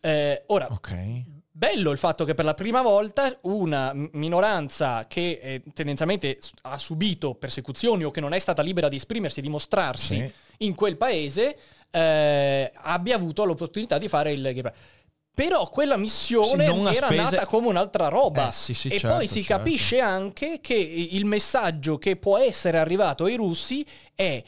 Eh, 0.00 0.42
ora, 0.46 0.68
okay 0.70 1.33
bello 1.56 1.92
il 1.92 1.98
fatto 1.98 2.24
che 2.24 2.34
per 2.34 2.44
la 2.44 2.54
prima 2.54 2.82
volta 2.82 3.38
una 3.42 3.92
minoranza 3.94 5.06
che 5.06 5.38
eh, 5.40 5.62
tendenzialmente 5.72 6.40
ha 6.62 6.76
subito 6.78 7.34
persecuzioni 7.34 8.02
o 8.02 8.10
che 8.10 8.20
non 8.20 8.32
è 8.32 8.40
stata 8.40 8.60
libera 8.60 8.88
di 8.88 8.96
esprimersi, 8.96 9.40
di 9.40 9.48
mostrarsi 9.48 10.16
sì. 10.16 10.32
in 10.64 10.74
quel 10.74 10.96
paese, 10.96 11.56
eh, 11.90 12.72
abbia 12.74 13.14
avuto 13.14 13.44
l'opportunità 13.44 13.98
di 13.98 14.08
fare 14.08 14.32
il... 14.32 14.72
Però 15.32 15.68
quella 15.68 15.96
missione 15.96 16.66
sì, 16.66 16.96
era 16.96 17.06
spese... 17.06 17.22
nata 17.22 17.46
come 17.46 17.68
un'altra 17.68 18.08
roba. 18.08 18.48
Eh, 18.48 18.52
sì, 18.52 18.72
e 18.72 18.98
certo, 18.98 19.16
poi 19.16 19.28
si 19.28 19.42
certo. 19.42 19.62
capisce 19.62 20.00
anche 20.00 20.58
che 20.60 20.74
il 20.74 21.24
messaggio 21.24 21.98
che 21.98 22.16
può 22.16 22.38
essere 22.38 22.78
arrivato 22.78 23.24
ai 23.24 23.36
russi 23.36 23.86
è 24.14 24.42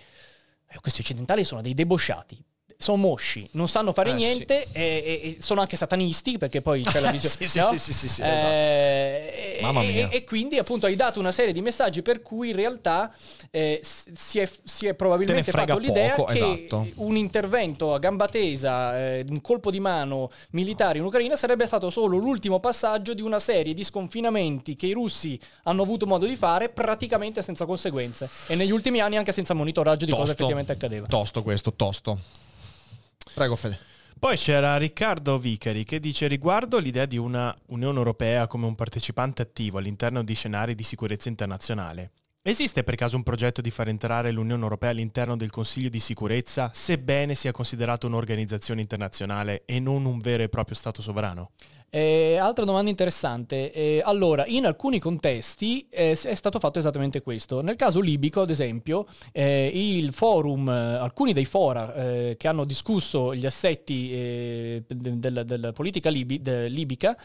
eh, 0.69 0.81
questi 0.81 1.03
occidentali 1.03 1.45
sono 1.45 1.63
dei 1.63 1.75
debosciati 1.75 2.43
sono 2.87 2.99
mosci, 2.99 3.49
non 3.53 3.67
sanno 3.67 3.93
fare 3.93 4.11
eh, 4.11 4.15
niente 4.15 4.67
sì. 4.71 4.79
e, 4.79 4.81
e, 4.81 5.37
sono 5.41 5.61
anche 5.61 5.77
satanisti 5.77 6.39
perché 6.39 6.63
poi 6.63 6.83
c'è 6.83 7.01
la 7.01 7.11
visione. 7.13 7.47
sì, 7.49 7.59
no? 7.59 7.71
sì, 7.73 7.79
sì, 7.79 7.93
sì, 7.93 8.09
sì, 8.09 8.23
eh, 8.23 9.57
esatto. 9.59 9.81
e, 9.81 10.09
e, 10.13 10.25
quindi 10.25 10.57
appunto 10.57 10.87
hai 10.87 10.95
dato 10.95 11.19
una 11.19 11.33
serie 11.33 11.53
di 11.53 11.61
messaggi 11.61 12.03
per 12.03 12.23
cui 12.23 12.51
in 12.51 12.57
realtà 12.57 13.13
eh, 13.51 13.81
si, 13.83 14.39
è, 14.39 14.49
si, 14.63 14.87
è, 14.87 14.95
probabilmente 14.95 15.51
fatto 15.51 15.79
l'idea 15.79 16.15
poco, 16.15 16.33
che 16.33 16.39
esatto. 16.39 16.87
un 16.97 17.17
intervento 17.17 17.93
a 17.93 17.99
gamba 17.99 18.29
tesa, 18.29 18.97
eh, 18.97 19.25
un 19.29 19.41
colpo 19.41 19.73
di 19.73 19.81
mano 19.81 20.31
militare 20.51 20.99
in 20.99 21.05
Ucraina 21.05 21.37
sarebbe 21.37 21.67
stato 21.67 21.91
solo 21.91 22.19
l'ultimo 22.19 22.61
passaggio 22.61 23.15
di 23.15 23.23
una 23.23 23.41
serie 23.41 23.75
di 23.75 23.83
sconfinamenti 23.83 24.77
che 24.77 24.87
i 24.87 24.93
russi 24.93 25.39
hanno 25.65 25.83
avuto 25.83 26.07
modo 26.07 26.25
di 26.25 26.37
fare 26.37 26.69
praticamente 26.69 27.43
senza 27.43 27.67
conseguenze 27.67 28.29
e 28.47 28.55
negli 28.55 28.71
ultimi 28.71 29.01
anni 29.01 29.17
anche 29.17 29.33
senza 29.33 29.55
monitoraggio 29.55 30.05
di 30.05 30.13
tosto, 30.13 30.21
cosa 30.21 30.33
effettivamente 30.35 30.71
accadeva. 30.71 31.07
Tosto 31.07 31.43
questo, 31.43 31.73
tosto. 31.73 32.45
Prego 33.35 33.57
Fede. 33.57 33.79
Poi 34.19 34.37
c'era 34.39 34.79
Riccardo 34.79 35.39
Vicari 35.39 35.85
che 35.85 36.01
dice 36.01 36.27
riguardo 36.27 36.79
l'idea 36.79 37.05
di 37.05 37.19
una 37.19 37.55
Unione 37.67 37.99
Europea 37.99 38.47
come 38.47 38.65
un 38.65 38.75
partecipante 38.75 39.43
attivo 39.43 39.77
all'interno 39.77 40.25
di 40.25 40.35
scenari 40.35 40.75
di 40.75 40.83
sicurezza 40.83 41.29
internazionale. 41.29 42.13
Esiste 42.41 42.83
per 42.83 42.95
caso 42.95 43.17
un 43.17 43.25
progetto 43.25 43.61
di 43.61 43.71
far 43.71 43.89
entrare 43.89 44.31
l'Unione 44.31 44.63
Europea 44.63 44.91
all'interno 44.91 45.37
del 45.37 45.51
Consiglio 45.51 45.89
di 45.89 46.01
sicurezza, 46.01 46.71
sebbene 46.73 47.35
sia 47.35 47.53
considerato 47.53 48.07
un'organizzazione 48.07 48.81
internazionale 48.81 49.65
e 49.67 49.81
non 49.81 50.05
un 50.05 50.19
vero 50.19 50.45
e 50.45 50.49
proprio 50.49 50.77
Stato 50.77 51.03
sovrano? 51.03 51.51
Eh, 51.89 52.37
altra 52.37 52.65
domanda 52.65 52.91
interessante. 52.91 53.73
Eh, 53.73 54.03
allora, 54.05 54.45
in 54.47 54.67
alcuni 54.67 54.99
contesti 54.99 55.87
eh, 55.89 56.19
è 56.21 56.35
stato 56.35 56.59
fatto 56.59 56.79
esattamente 56.79 57.23
questo. 57.23 57.63
Nel 57.63 57.77
caso 57.77 58.01
libico, 58.01 58.41
ad 58.41 58.51
esempio, 58.51 59.07
eh, 59.33 59.71
il 59.73 60.13
forum, 60.13 60.69
eh, 60.69 60.73
alcuni 60.73 61.33
dei 61.33 61.45
fora 61.45 61.95
eh, 61.95 62.37
che 62.37 62.49
hanno 62.49 62.65
discusso 62.65 63.35
gli 63.35 63.47
assetti 63.47 64.85
della, 64.87 65.43
della 65.43 65.73
politica 65.73 66.11
libi, 66.11 66.41
de, 66.43 66.69
libica 66.69 67.17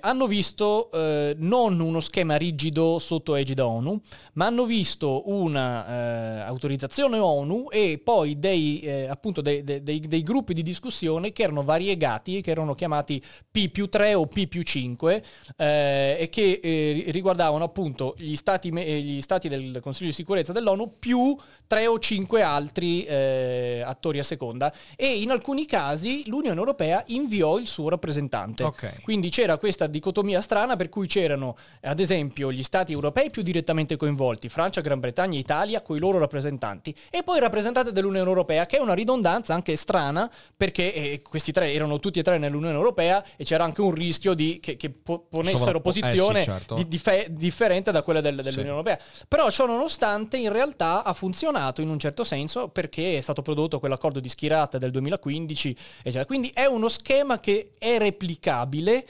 hanno 0.00 0.26
visto 0.26 0.88
non 1.36 1.80
uno 1.80 2.00
schema 2.00 2.36
rigido 2.36 2.98
sotto 2.98 3.34
egida 3.34 3.66
ONU, 3.66 4.00
ma 4.34 4.46
hanno 4.46 4.64
visto 4.64 5.28
una 5.30 6.46
autorizzazione 6.46 7.18
ONU 7.18 7.66
e 7.70 8.00
poi 8.02 8.38
dei, 8.38 8.88
appunto 9.08 9.40
dei, 9.40 9.62
dei, 9.62 9.82
dei, 9.82 10.22
gruppi 10.22 10.54
di 10.54 10.62
discussione 10.62 11.32
che 11.32 11.42
erano 11.42 11.62
variegati, 11.62 12.40
che 12.40 12.50
erano 12.50 12.74
chiamati 12.74 13.22
P 13.50 13.68
più 13.68 13.88
3 13.88 13.99
P3 14.00 14.14
o 14.14 14.26
P 14.26 14.46
più 14.46 14.62
5 14.62 15.24
eh, 15.56 16.16
e 16.18 16.28
che 16.30 16.60
eh, 16.62 17.04
riguardavano 17.08 17.64
appunto 17.64 18.14
gli 18.16 18.36
stati, 18.36 18.70
me- 18.70 18.84
gli 18.84 19.20
stati, 19.20 19.48
del 19.48 19.80
Consiglio 19.80 20.08
di 20.08 20.14
sicurezza 20.14 20.52
dell'ONU 20.52 20.94
più 20.98 21.36
3 21.66 21.86
o 21.86 21.98
5 21.98 22.42
altri 22.42 23.04
eh, 23.04 23.82
attori 23.84 24.18
a 24.18 24.24
seconda 24.24 24.72
e 24.96 25.20
in 25.20 25.30
alcuni 25.30 25.66
casi 25.66 26.22
l'Unione 26.26 26.58
Europea 26.58 27.04
inviò 27.08 27.58
il 27.58 27.66
suo 27.66 27.88
rappresentante. 27.88 28.64
Okay. 28.64 29.00
Quindi 29.02 29.28
c'era 29.30 29.56
questa 29.56 29.86
dicotomia 29.86 30.40
strana 30.40 30.76
per 30.76 30.88
cui 30.88 31.06
c'erano 31.06 31.56
ad 31.82 32.00
esempio 32.00 32.50
gli 32.50 32.62
stati 32.62 32.92
europei 32.92 33.30
più 33.30 33.42
direttamente 33.42 33.96
coinvolti, 33.96 34.48
Francia, 34.48 34.80
Gran 34.80 35.00
Bretagna, 35.00 35.38
Italia, 35.38 35.82
con 35.82 35.96
i 35.96 36.00
loro 36.00 36.18
rappresentanti 36.18 36.94
e 37.10 37.22
poi 37.22 37.38
rappresentate 37.40 37.92
dell'Unione 37.92 38.28
Europea 38.28 38.66
che 38.66 38.78
è 38.78 38.80
una 38.80 38.94
ridondanza 38.94 39.54
anche 39.54 39.76
strana 39.76 40.30
perché 40.56 40.92
eh, 40.92 41.22
questi 41.22 41.52
tre 41.52 41.72
erano 41.72 41.98
tutti 41.98 42.18
e 42.18 42.22
tre 42.22 42.38
nell'Unione 42.38 42.74
Europea 42.74 43.22
e 43.36 43.44
c'era 43.44 43.64
anche 43.64 43.79
un 43.84 43.94
rischio 43.94 44.34
di, 44.34 44.58
che, 44.60 44.76
che 44.76 44.90
ponessero 44.90 45.80
posizione 45.80 46.38
eh 46.40 46.42
sì, 46.42 46.48
certo. 46.48 46.74
di- 46.74 46.88
dife- 46.88 47.26
differente 47.30 47.90
da 47.90 48.02
quella 48.02 48.20
del- 48.20 48.36
dell'Unione 48.36 48.62
Sì. 48.62 48.68
Europea. 48.68 48.98
Però 49.28 49.50
ciò 49.50 49.66
nonostante 49.66 50.36
in 50.36 50.52
realtà 50.52 51.02
ha 51.04 51.12
funzionato 51.12 51.80
in 51.80 51.88
un 51.88 51.98
certo 51.98 52.24
senso 52.24 52.68
perché 52.68 53.18
è 53.18 53.20
stato 53.20 53.42
prodotto 53.42 53.78
quell'accordo 53.78 54.20
di 54.20 54.28
Schirata 54.28 54.78
del 54.78 54.90
2015, 54.90 55.76
eccetera. 56.00 56.24
quindi 56.24 56.50
è 56.52 56.64
uno 56.66 56.88
schema 56.88 57.40
che 57.40 57.70
è 57.78 57.98
replicabile 57.98 59.06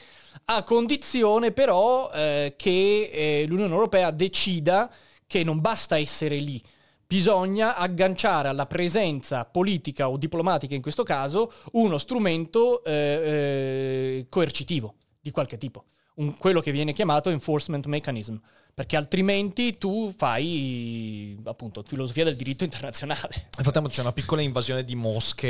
a 0.47 0.63
condizione 0.63 1.53
però 1.53 2.11
eh, 2.13 2.55
che 2.57 3.11
eh, 3.13 3.45
l'Unione 3.47 3.73
Europea 3.75 4.11
decida 4.11 4.91
che 5.27 5.45
non 5.45 5.61
basta 5.61 5.99
essere 5.99 6.37
lì, 6.39 6.61
bisogna 7.11 7.75
agganciare 7.75 8.47
alla 8.47 8.67
presenza 8.67 9.45
politica 9.45 10.09
o 10.09 10.17
diplomatica 10.17 10.77
in 10.77 10.81
questo 10.81 11.03
caso 11.03 11.53
uno 11.73 11.99
strumento 11.99 12.85
eh, 12.85 12.93
eh, 12.93 14.27
coercitivo 14.29 14.95
di 15.21 15.33
qualche 15.33 15.59
tipo, 15.59 15.87
un- 16.15 16.37
quello 16.39 16.61
che 16.61 16.71
viene 16.71 16.93
chiamato 16.93 17.29
enforcement 17.29 17.87
mechanism, 17.87 18.37
perché 18.75 18.97
altrimenti 18.97 19.77
tu 19.79 20.13
fai 20.17 21.39
appunto 21.45 21.83
filosofia 21.87 22.25
del 22.25 22.37
diritto 22.37 22.65
internazionale. 22.65 23.29
Nel 23.33 23.63
frattempo 23.63 23.89
c'è 23.89 24.01
una 24.01 24.13
piccola 24.13 24.41
invasione 24.43 24.85
di 24.85 24.95
mosche 24.95 25.49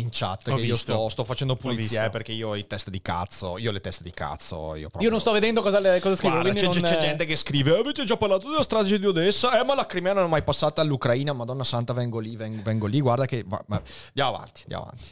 in 0.00 0.08
chat 0.10 0.48
Ho 0.48 0.54
che 0.56 0.62
io 0.62 0.74
visto. 0.74 0.92
sto, 0.92 1.08
sto 1.08 1.24
facendo 1.24 1.56
pulizia 1.56 2.06
eh, 2.06 2.10
perché 2.10 2.32
io 2.32 2.48
ho 2.48 2.56
i 2.56 2.66
test 2.66 2.90
di 2.90 3.00
cazzo, 3.00 3.58
io 3.58 3.70
ho 3.70 3.72
le 3.72 3.80
teste 3.80 4.02
di 4.02 4.10
cazzo, 4.10 4.74
io 4.74 4.88
proprio... 4.88 5.02
Io 5.02 5.10
non 5.10 5.20
sto 5.20 5.32
vedendo 5.32 5.62
cosa, 5.62 5.78
le- 5.78 6.00
cosa 6.00 6.16
scrivono, 6.16 6.42
Guarda, 6.42 6.58
c'è, 6.58 6.68
c'è 6.68 6.80
non, 6.80 6.92
eh, 6.92 6.98
gente 6.98 7.24
che 7.26 7.36
scrive 7.36 7.76
avete 7.78 8.04
già 8.04 8.16
parlato 8.16 8.48
della 8.48 8.62
strage 8.62 8.98
di 8.98 9.06
Odessa 9.06 9.60
eh 9.60 9.64
ma 9.64 9.74
la 9.74 9.86
Crimea 9.86 10.12
non 10.14 10.24
è 10.24 10.28
mai 10.28 10.42
passata 10.42 10.80
all'Ucraina 10.80 11.32
madonna 11.32 11.64
santa 11.64 11.92
vengo 11.92 12.18
lì 12.18 12.36
vengo, 12.36 12.62
vengo 12.62 12.86
lì 12.86 13.00
guarda 13.00 13.26
che 13.26 13.44
va- 13.46 13.62
ma- 13.66 13.80
andiamo 14.08 14.34
avanti 14.36 14.62
andiamo 14.62 14.84
avanti 14.84 15.10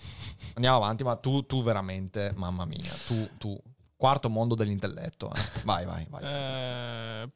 andiamo 0.55 0.77
avanti 0.77 1.05
ma 1.05 1.17
tu, 1.17 1.47
tu 1.47 1.63
veramente 1.63 2.33
mamma 2.35 2.65
mia 2.65 2.93
tu, 3.07 3.29
tu 3.39 3.59
quarto 3.97 4.29
mondo 4.31 4.55
dell'intelletto 4.55 5.31
eh. 5.35 5.41
vai 5.65 5.85
vai 5.85 6.07
vai 6.09 6.23
Eh, 6.25 7.29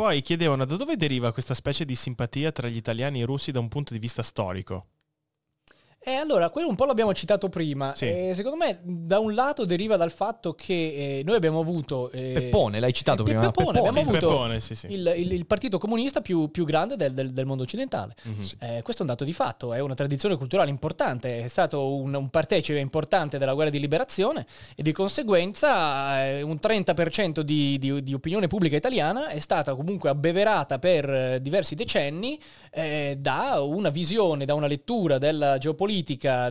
poi 0.00 0.22
chiedevano 0.22 0.64
da 0.64 0.76
dove 0.76 0.96
deriva 0.96 1.30
questa 1.30 1.52
specie 1.52 1.84
di 1.84 1.94
simpatia 1.94 2.52
tra 2.52 2.68
gli 2.68 2.76
italiani 2.76 3.18
e 3.18 3.24
i 3.24 3.26
russi 3.26 3.52
da 3.52 3.58
un 3.58 3.68
punto 3.68 3.92
di 3.92 3.98
vista 3.98 4.22
storico. 4.22 4.99
Eh, 6.02 6.12
allora, 6.14 6.48
quello 6.48 6.66
un 6.68 6.76
po' 6.76 6.86
l'abbiamo 6.86 7.12
citato 7.12 7.50
prima. 7.50 7.94
Sì. 7.94 8.06
Eh, 8.06 8.32
secondo 8.34 8.56
me, 8.56 8.78
da 8.82 9.18
un 9.18 9.34
lato 9.34 9.66
deriva 9.66 9.96
dal 9.96 10.10
fatto 10.10 10.54
che 10.54 11.18
eh, 11.18 11.22
noi 11.26 11.36
abbiamo 11.36 11.60
avuto... 11.60 12.10
eh, 12.10 12.32
Peppone 12.32 12.80
l'hai 12.80 12.94
citato 12.94 13.22
prima 13.22 13.40
Peppone, 13.40 13.72
Peppone. 13.72 13.88
abbiamo 13.90 14.08
avuto 14.08 14.26
Peppone, 14.28 14.60
sì, 14.60 14.74
sì. 14.74 14.86
Il, 14.90 15.12
il- 15.14 15.32
il 15.32 15.44
partito 15.44 15.76
comunista 15.76 16.22
più, 16.22 16.50
più 16.50 16.64
grande 16.64 16.96
del, 16.96 17.12
del- 17.12 17.32
del 17.32 17.44
mondo 17.44 17.64
occidentale. 17.64 18.14
Mhm. 18.22 18.44
Eh, 18.60 18.80
questo 18.82 19.02
è 19.02 19.04
un 19.04 19.10
dato 19.12 19.24
di 19.24 19.34
fatto, 19.34 19.74
è 19.74 19.80
una 19.80 19.92
tradizione 19.94 20.36
culturale 20.38 20.70
importante, 20.70 21.42
è 21.44 21.48
stato 21.48 21.94
un, 21.94 22.14
un 22.14 22.30
partecipe 22.30 22.78
importante 22.78 23.36
della 23.36 23.52
guerra 23.52 23.68
di 23.70 23.78
liberazione 23.78 24.46
e 24.74 24.82
di 24.82 24.92
conseguenza 24.92 26.24
eh, 26.24 26.40
un 26.40 26.58
30% 26.62 27.40
di, 27.40 27.78
di- 27.78 28.02
di 28.02 28.14
opinione 28.14 28.46
pubblica 28.46 28.74
italiana 28.76 29.28
è 29.28 29.38
stata 29.38 29.74
comunque 29.74 30.08
abbeverata 30.08 30.78
per 30.78 31.10
eh, 31.10 31.38
diversi 31.42 31.74
decenni 31.74 32.40
da 33.16 33.60
una 33.62 33.88
visione, 33.88 34.44
da 34.44 34.54
una 34.54 34.68
lettura 34.68 35.18
della 35.18 35.58
geopolitica, 35.58 35.88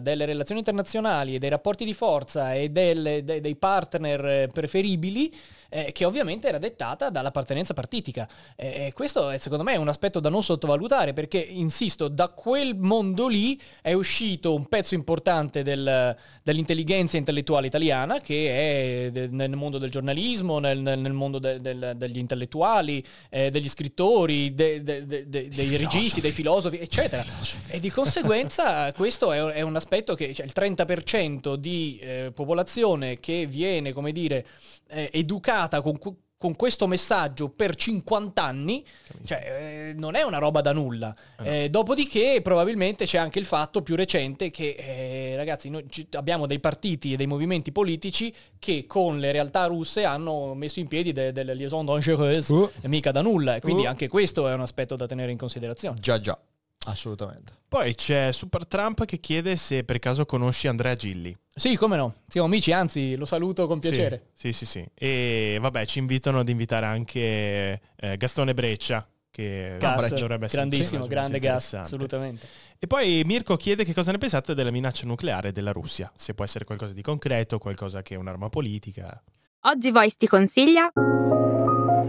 delle 0.02 0.26
relazioni 0.26 0.60
internazionali 0.60 1.36
e 1.36 1.40
dei 1.40 1.50
rapporti 1.50 1.86
di 1.86 1.94
forza 1.94 2.54
e 2.54 2.70
delle- 2.70 3.24
de- 3.24 3.42
dei 3.42 3.56
partner 3.56 4.26
eh, 4.26 4.50
preferibili 4.52 5.34
eh, 5.70 5.92
che 5.92 6.06
ovviamente 6.06 6.48
era 6.48 6.58
dettata 6.58 7.10
dall'appartenenza 7.10 7.74
partitica. 7.74 8.28
Eh, 8.56 8.88
E 8.88 8.94
questo 8.94 9.30
è, 9.30 9.38
secondo 9.38 9.64
me 9.64 9.74
è 9.74 9.78
un 9.78 9.88
aspetto 9.88 10.20
da 10.20 10.30
non 10.30 10.44
sottovalutare 10.44 11.14
perché, 11.14 11.38
insisto, 11.40 12.08
da 12.08 12.30
quel 12.30 12.76
mondo 12.76 13.28
lì 13.28 13.60
è 13.82 13.94
uscito 13.94 14.54
un 14.54 14.66
pezzo 14.66 14.94
importante 14.96 15.62
del- 15.64 16.16
dell'intelligenza 16.44 17.18
intellettuale 17.18 17.68
italiana 17.68 18.20
che 18.20 19.06
è 19.08 19.12
de- 19.12 19.28
nel 19.28 19.52
mondo 19.56 19.78
del 19.78 19.90
giornalismo, 19.92 20.60
nel, 20.60 20.80
nel- 20.80 21.14
mondo 21.14 21.40
de- 21.40 21.60
del- 21.60 21.94
degli 21.96 22.18
intellettuali, 22.18 23.04
eh, 23.30 23.52
degli 23.52 23.70
scrittori, 23.70 24.54
de- 24.54 24.82
de- 24.84 25.06
de- 25.06 25.28
de- 25.30 25.48
dei 25.50 25.76
registi, 25.76 26.22
dei 26.22 26.32
filosofi, 26.32 26.80
eccetera. 26.80 27.24
E 27.68 27.80
di 27.80 27.90
conseguenza 27.92 28.92
questo 28.94 29.32
è, 29.32 29.40
è 29.54 29.62
un 29.62 29.76
aspetto 29.76 30.16
che 30.16 30.34
cioè, 30.34 30.46
il 30.46 30.52
30% 30.54 31.56
di 31.56 32.00
eh, 32.02 32.32
popolazione 32.34 33.20
che 33.20 33.46
viene, 33.46 33.94
come 33.94 34.12
dire, 34.12 34.46
eh, 34.90 35.10
educata 35.14 35.82
con, 35.82 35.98
cu- 35.98 36.16
con 36.38 36.56
questo 36.56 36.88
messaggio 36.88 37.50
per 37.50 37.76
50 37.76 38.42
anni, 38.42 38.86
cioè, 39.26 39.90
eh, 39.90 39.94
non 39.94 40.16
è 40.16 40.22
una 40.22 40.38
roba 40.38 40.62
da 40.62 40.72
nulla. 40.72 41.14
Eh, 41.44 41.70
dopodiché 41.70 42.40
probabilmente 42.42 43.06
c'è 43.06 43.18
anche 43.18 43.40
il 43.40 43.46
fatto 43.46 43.82
più 43.82 43.98
recente 43.98 44.50
che, 44.50 44.76
eh, 44.80 45.36
ragazzi, 45.36 45.70
noi 45.70 45.84
ci- 45.90 46.08
abbiamo 46.14 46.46
dei 46.48 46.60
partiti 46.62 47.12
e 47.12 47.18
dei 47.18 47.28
movimenti 47.28 47.74
politici 47.74 48.34
che 48.58 48.86
con 48.88 49.20
le 49.20 49.34
realtà 49.34 49.66
russe 49.66 50.06
hanno 50.06 50.54
messo 50.54 50.80
in 50.80 50.88
piedi 50.88 51.12
de- 51.12 51.34
delle 51.34 51.54
liaison 51.54 51.84
dangereuses, 51.86 52.48
Uh. 52.48 52.70
mica 52.84 53.12
da 53.12 53.22
nulla. 53.22 53.56
E 53.56 53.60
quindi 53.60 53.84
Uh. 53.84 53.88
anche 53.90 54.08
questo 54.08 54.48
è 54.48 54.54
un 54.54 54.62
aspetto 54.62 54.96
da 54.96 55.08
tenere 55.08 55.32
in 55.34 55.38
considerazione. 55.38 56.00
già 56.00 56.22
già 56.22 56.40
assolutamente 56.86 57.52
Poi 57.68 57.94
c'è 57.94 58.32
Super 58.32 58.66
Trump 58.66 59.04
che 59.06 59.20
chiede 59.20 59.58
se 59.58 59.84
per 59.84 60.00
caso 60.00 60.26
conosci 60.26 60.68
Andrea 60.70 60.96
Gilli. 60.96 61.36
Sì, 61.60 61.76
come 61.76 61.98
no, 61.98 62.14
siamo 62.28 62.48
amici, 62.48 62.72
anzi 62.72 63.18
lo 63.18 63.26
saluto 63.26 63.68
con 63.68 63.80
piacere. 63.80 64.30
Sì, 64.34 64.54
sì, 64.54 64.66
sì. 64.66 64.90
E 64.94 65.58
vabbè, 65.60 65.86
ci 65.86 66.00
invitano 66.00 66.40
ad 66.40 66.48
invitare 66.48 66.86
anche 66.86 67.82
eh, 67.98 68.16
Gastone 68.16 68.54
Breccia, 68.54 69.06
che 69.30 69.76
Gas, 69.78 70.14
dovrebbe 70.14 70.46
essere 70.46 70.62
grandissimo, 70.62 71.06
grande 71.06 71.40
gas, 71.40 71.74
assolutamente. 71.74 72.48
E 72.80 72.88
poi 72.88 73.24
Mirko 73.26 73.58
chiede 73.58 73.84
che 73.84 73.94
cosa 73.94 74.14
ne 74.14 74.18
pensate 74.18 74.54
della 74.54 74.72
minaccia 74.72 75.06
nucleare 75.06 75.52
della 75.52 75.74
Russia, 75.74 76.10
se 76.16 76.34
può 76.34 76.46
essere 76.46 76.64
qualcosa 76.64 76.94
di 76.94 77.02
concreto, 77.02 77.58
qualcosa 77.58 78.02
che 78.02 78.16
è 78.16 78.18
un'arma 78.18 78.48
politica. 78.48 79.22
Oggi 79.64 79.92
Voice 79.92 80.16
ti 80.18 80.28
consiglia 80.28 80.90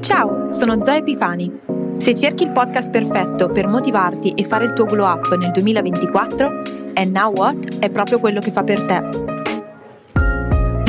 Ciao, 0.00 0.50
sono 0.52 0.80
Zoe 0.80 0.98
Epifani. 0.98 1.50
Se 1.98 2.14
cerchi 2.14 2.44
il 2.44 2.52
podcast 2.52 2.88
perfetto 2.90 3.48
per 3.48 3.66
motivarti 3.66 4.30
e 4.30 4.44
fare 4.44 4.66
il 4.66 4.72
tuo 4.74 4.84
glow 4.84 5.06
up 5.06 5.34
nel 5.34 5.50
2024, 5.50 6.92
And 6.94 7.12
Now 7.12 7.32
What 7.32 7.78
è 7.80 7.90
proprio 7.90 8.20
quello 8.20 8.40
che 8.40 8.52
fa 8.52 8.62
per 8.62 8.80
te. 8.86 9.29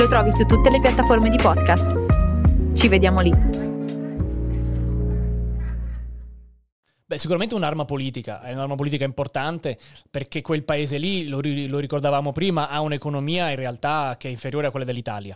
Lo 0.01 0.07
trovi 0.07 0.31
su 0.31 0.45
tutte 0.47 0.71
le 0.71 0.81
piattaforme 0.81 1.29
di 1.29 1.37
podcast. 1.37 2.73
Ci 2.73 2.87
vediamo 2.87 3.21
lì. 3.21 3.29
Beh, 7.05 7.19
sicuramente 7.19 7.53
un'arma 7.53 7.85
politica, 7.85 8.41
è 8.41 8.51
un'arma 8.51 8.73
politica 8.73 9.05
importante 9.05 9.77
perché 10.09 10.41
quel 10.41 10.63
paese 10.63 10.97
lì, 10.97 11.27
lo, 11.27 11.39
ri- 11.39 11.67
lo 11.67 11.77
ricordavamo 11.77 12.31
prima, 12.31 12.69
ha 12.69 12.81
un'economia 12.81 13.51
in 13.51 13.57
realtà 13.57 14.15
che 14.17 14.27
è 14.27 14.31
inferiore 14.31 14.65
a 14.65 14.71
quella 14.71 14.87
dell'Italia. 14.87 15.35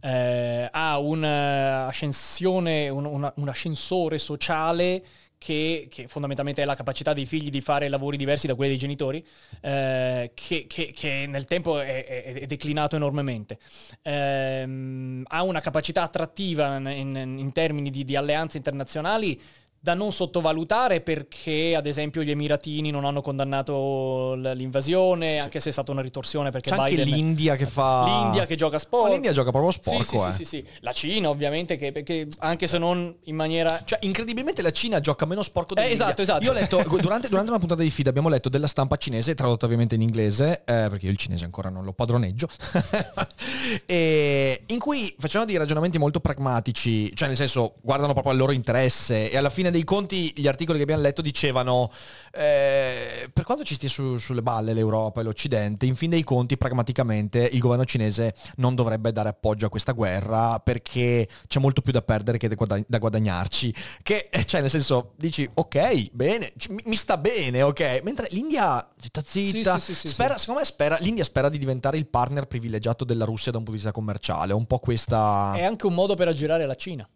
Eh, 0.00 0.68
ha 0.72 0.98
un'ascensione, 0.98 2.88
un, 2.88 3.04
una- 3.04 3.32
un 3.36 3.48
ascensore 3.48 4.18
sociale 4.18 5.04
che, 5.40 5.86
che 5.90 6.06
fondamentalmente 6.06 6.60
è 6.60 6.66
la 6.66 6.74
capacità 6.74 7.14
dei 7.14 7.24
figli 7.24 7.48
di 7.48 7.62
fare 7.62 7.88
lavori 7.88 8.18
diversi 8.18 8.46
da 8.46 8.54
quelli 8.54 8.72
dei 8.72 8.78
genitori, 8.78 9.24
eh, 9.62 10.32
che, 10.34 10.66
che- 10.68 10.92
che 10.94 11.24
nel 11.26 11.46
tempo 11.46 11.80
è, 11.80 12.04
è- 12.04 12.32
è 12.40 12.46
declinato 12.46 12.96
enormemente. 12.96 13.58
Ehm, 14.02 15.22
ha 15.26 15.42
una 15.42 15.60
capacità 15.60 16.02
attrattiva 16.02 16.76
in- 16.76 17.36
in 17.38 17.52
termini 17.52 17.88
di, 17.90 18.04
di 18.04 18.16
alleanze 18.16 18.58
internazionali 18.58 19.40
da 19.82 19.94
non 19.94 20.12
sottovalutare 20.12 21.00
perché 21.00 21.74
ad 21.74 21.86
esempio 21.86 22.22
gli 22.22 22.30
Emiratini 22.30 22.90
non 22.90 23.06
hanno 23.06 23.22
condannato 23.22 24.34
l'invasione, 24.34 25.38
anche 25.38 25.58
se 25.58 25.70
è 25.70 25.72
stata 25.72 25.90
una 25.90 26.02
ritorsione 26.02 26.50
perché 26.50 26.70
c'è 26.70 26.76
anche 26.76 26.96
Biden... 26.96 27.14
l'India 27.14 27.56
che 27.56 27.64
fa 27.64 28.04
L'India 28.04 28.44
che 28.44 28.56
gioca 28.56 28.74
Ma 28.74 28.78
sporco. 28.78 29.08
l'India 29.12 29.32
gioca 29.32 29.50
proprio 29.50 29.72
Sì, 29.72 29.78
sporco 29.80 30.04
sì, 30.04 30.16
sì, 30.18 30.26
eh. 30.28 30.32
sì, 30.32 30.44
sì. 30.44 30.64
La 30.80 30.92
Cina 30.92 31.30
ovviamente 31.30 31.76
che, 31.78 31.92
perché 31.92 32.28
anche 32.40 32.68
se 32.68 32.76
non 32.76 33.14
in 33.24 33.34
maniera... 33.34 33.80
Cioè, 33.82 34.00
incredibilmente 34.02 34.60
la 34.60 34.70
Cina 34.70 35.00
gioca 35.00 35.24
meno 35.24 35.42
sporco 35.42 35.72
Eh, 35.74 35.80
dell'India. 35.80 36.04
esatto, 36.04 36.22
esatto. 36.22 36.44
Io 36.44 36.50
ho 36.50 36.54
letto, 36.54 36.82
durante, 37.00 37.28
durante 37.28 37.48
una 37.50 37.58
puntata 37.58 37.82
di 37.82 37.88
FID 37.88 38.08
abbiamo 38.08 38.28
letto 38.28 38.50
della 38.50 38.66
stampa 38.66 38.96
cinese, 38.96 39.34
tradotta 39.34 39.64
ovviamente 39.64 39.94
in 39.94 40.02
inglese, 40.02 40.60
eh, 40.66 40.88
perché 40.90 41.06
io 41.06 41.12
il 41.12 41.16
cinese 41.16 41.44
ancora 41.46 41.70
non 41.70 41.84
lo 41.84 41.92
padroneggio, 41.94 42.48
e 43.86 44.62
in 44.66 44.78
cui 44.78 45.14
facevano 45.18 45.48
dei 45.48 45.56
ragionamenti 45.58 45.98
molto 45.98 46.20
pragmatici, 46.20 47.14
cioè 47.14 47.28
nel 47.28 47.36
senso 47.36 47.76
guardano 47.80 48.12
proprio 48.12 48.32
al 48.32 48.38
loro 48.38 48.52
interesse 48.52 49.30
e 49.30 49.36
alla 49.36 49.50
fine 49.50 49.69
fine 49.70 49.72
dei 49.72 49.84
conti 49.84 50.32
gli 50.36 50.46
articoli 50.46 50.76
che 50.76 50.82
abbiamo 50.82 51.02
letto 51.02 51.22
dicevano 51.22 51.90
eh, 52.32 53.30
per 53.32 53.44
quanto 53.44 53.64
ci 53.64 53.74
stia 53.74 53.88
su, 53.88 54.18
sulle 54.18 54.42
balle 54.42 54.74
l'Europa 54.74 55.20
e 55.20 55.24
l'Occidente, 55.24 55.86
in 55.86 55.96
fin 55.96 56.10
dei 56.10 56.24
conti 56.24 56.58
pragmaticamente 56.58 57.48
il 57.50 57.60
governo 57.60 57.84
cinese 57.84 58.34
non 58.56 58.74
dovrebbe 58.74 59.12
dare 59.12 59.30
appoggio 59.30 59.66
a 59.66 59.68
questa 59.68 59.92
guerra 59.92 60.58
perché 60.58 61.28
c'è 61.46 61.60
molto 61.60 61.80
più 61.80 61.92
da 61.92 62.02
perdere 62.02 62.38
che 62.38 62.48
da 62.48 62.98
guadagnarci. 62.98 63.74
Che, 64.02 64.28
eh, 64.30 64.44
cioè 64.44 64.60
nel 64.60 64.70
senso, 64.70 65.12
dici 65.16 65.48
ok, 65.52 66.10
bene, 66.12 66.52
mi, 66.84 66.96
sta 66.96 67.16
bene, 67.16 67.62
ok. 67.62 68.00
Mentre 68.02 68.28
l'India, 68.30 68.86
zitta 68.98 69.22
zitta, 69.24 69.78
sì, 69.78 69.94
sì, 69.94 70.00
sì, 70.00 70.08
spera, 70.08 70.36
secondo 70.36 70.60
me 70.60 70.66
spera, 70.66 70.96
l'India 71.00 71.24
spera 71.24 71.48
di 71.48 71.58
diventare 71.58 71.96
il 71.96 72.06
partner 72.06 72.46
privilegiato 72.46 73.04
della 73.04 73.24
Russia 73.24 73.50
da 73.50 73.58
un 73.58 73.64
punto 73.64 73.78
di 73.78 73.84
vista 73.84 73.92
commerciale. 73.92 74.52
Un 74.52 74.66
po' 74.66 74.78
questa... 74.78 75.54
È 75.56 75.64
anche 75.64 75.86
un 75.86 75.94
modo 75.94 76.14
per 76.14 76.28
aggirare 76.28 76.66
la 76.66 76.74
Cina. 76.74 77.08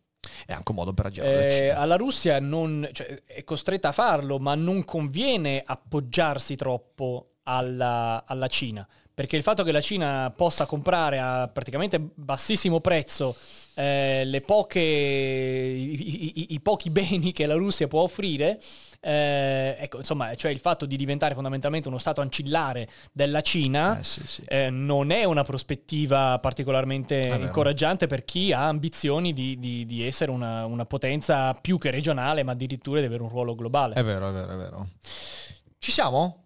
È 0.47 0.53
anche 0.53 0.71
un 0.71 0.77
modo 0.77 0.93
per 0.93 1.07
aggirare 1.07 1.49
eh, 1.49 1.71
Alla 1.71 1.97
Russia 1.97 2.39
non, 2.41 2.89
cioè, 2.93 3.23
è 3.25 3.45
costretta 3.45 3.89
a 3.89 3.93
farlo, 3.93 4.39
ma 4.39 4.55
non 4.55 4.85
conviene 4.85 5.63
appoggiarsi 5.65 6.57
troppo 6.57 7.35
alla, 7.45 8.25
alla 8.27 8.47
Cina 8.47 8.87
perché 9.15 9.37
il 9.37 9.45
fatto 9.45 9.63
che 9.63 9.71
la 9.71 9.81
Cina 9.81 10.33
possa 10.37 10.67
comprare 10.67 11.21
a 11.21 11.47
praticamente 11.47 12.01
bassissimo 12.01 12.81
prezzo 12.81 13.37
eh, 13.75 14.25
le 14.25 14.41
poche, 14.41 14.81
i, 14.81 16.41
i, 16.41 16.47
i, 16.55 16.61
pochi 16.61 16.91
beni 16.91 17.33
che 17.33 17.47
la 17.47 17.55
Russia 17.55 17.87
può 17.89 18.03
offrire, 18.03 18.61
eh, 19.01 19.77
ecco, 19.79 19.99
insomma, 19.99 20.35
cioè 20.35 20.51
il 20.51 20.61
fatto 20.61 20.87
di 20.87 20.97
diventare 20.97 21.35
fondamentalmente 21.35 21.89
uno 21.89 21.99
stato 21.99 22.21
ancillare 22.21 22.89
della 23.13 23.43
Cina 23.43 23.99
eh, 23.99 24.05
sì, 24.05 24.27
sì. 24.27 24.43
Eh, 24.47 24.71
non 24.71 25.11
è 25.11 25.25
una 25.25 25.45
prospettiva 25.45 26.39
particolarmente 26.39 27.17
incoraggiante 27.39 28.07
per 28.07 28.25
chi 28.25 28.53
ha 28.53 28.67
ambizioni 28.67 29.33
di, 29.33 29.59
di, 29.59 29.85
di 29.85 30.07
essere 30.07 30.31
una, 30.31 30.65
una 30.65 30.87
potenza 30.87 31.53
più 31.55 31.77
che 31.77 31.91
regionale, 31.91 32.43
ma 32.43 32.53
addirittura 32.53 33.01
di 33.01 33.07
avere 33.07 33.23
un 33.23 33.29
ruolo 33.29 33.55
globale. 33.55 33.95
È 33.95 34.03
vero, 34.03 34.31
è 34.31 34.33
vero, 34.33 34.53
è 34.53 34.57
vero. 34.57 34.89
Ci 35.79 35.93
siamo? 35.93 36.45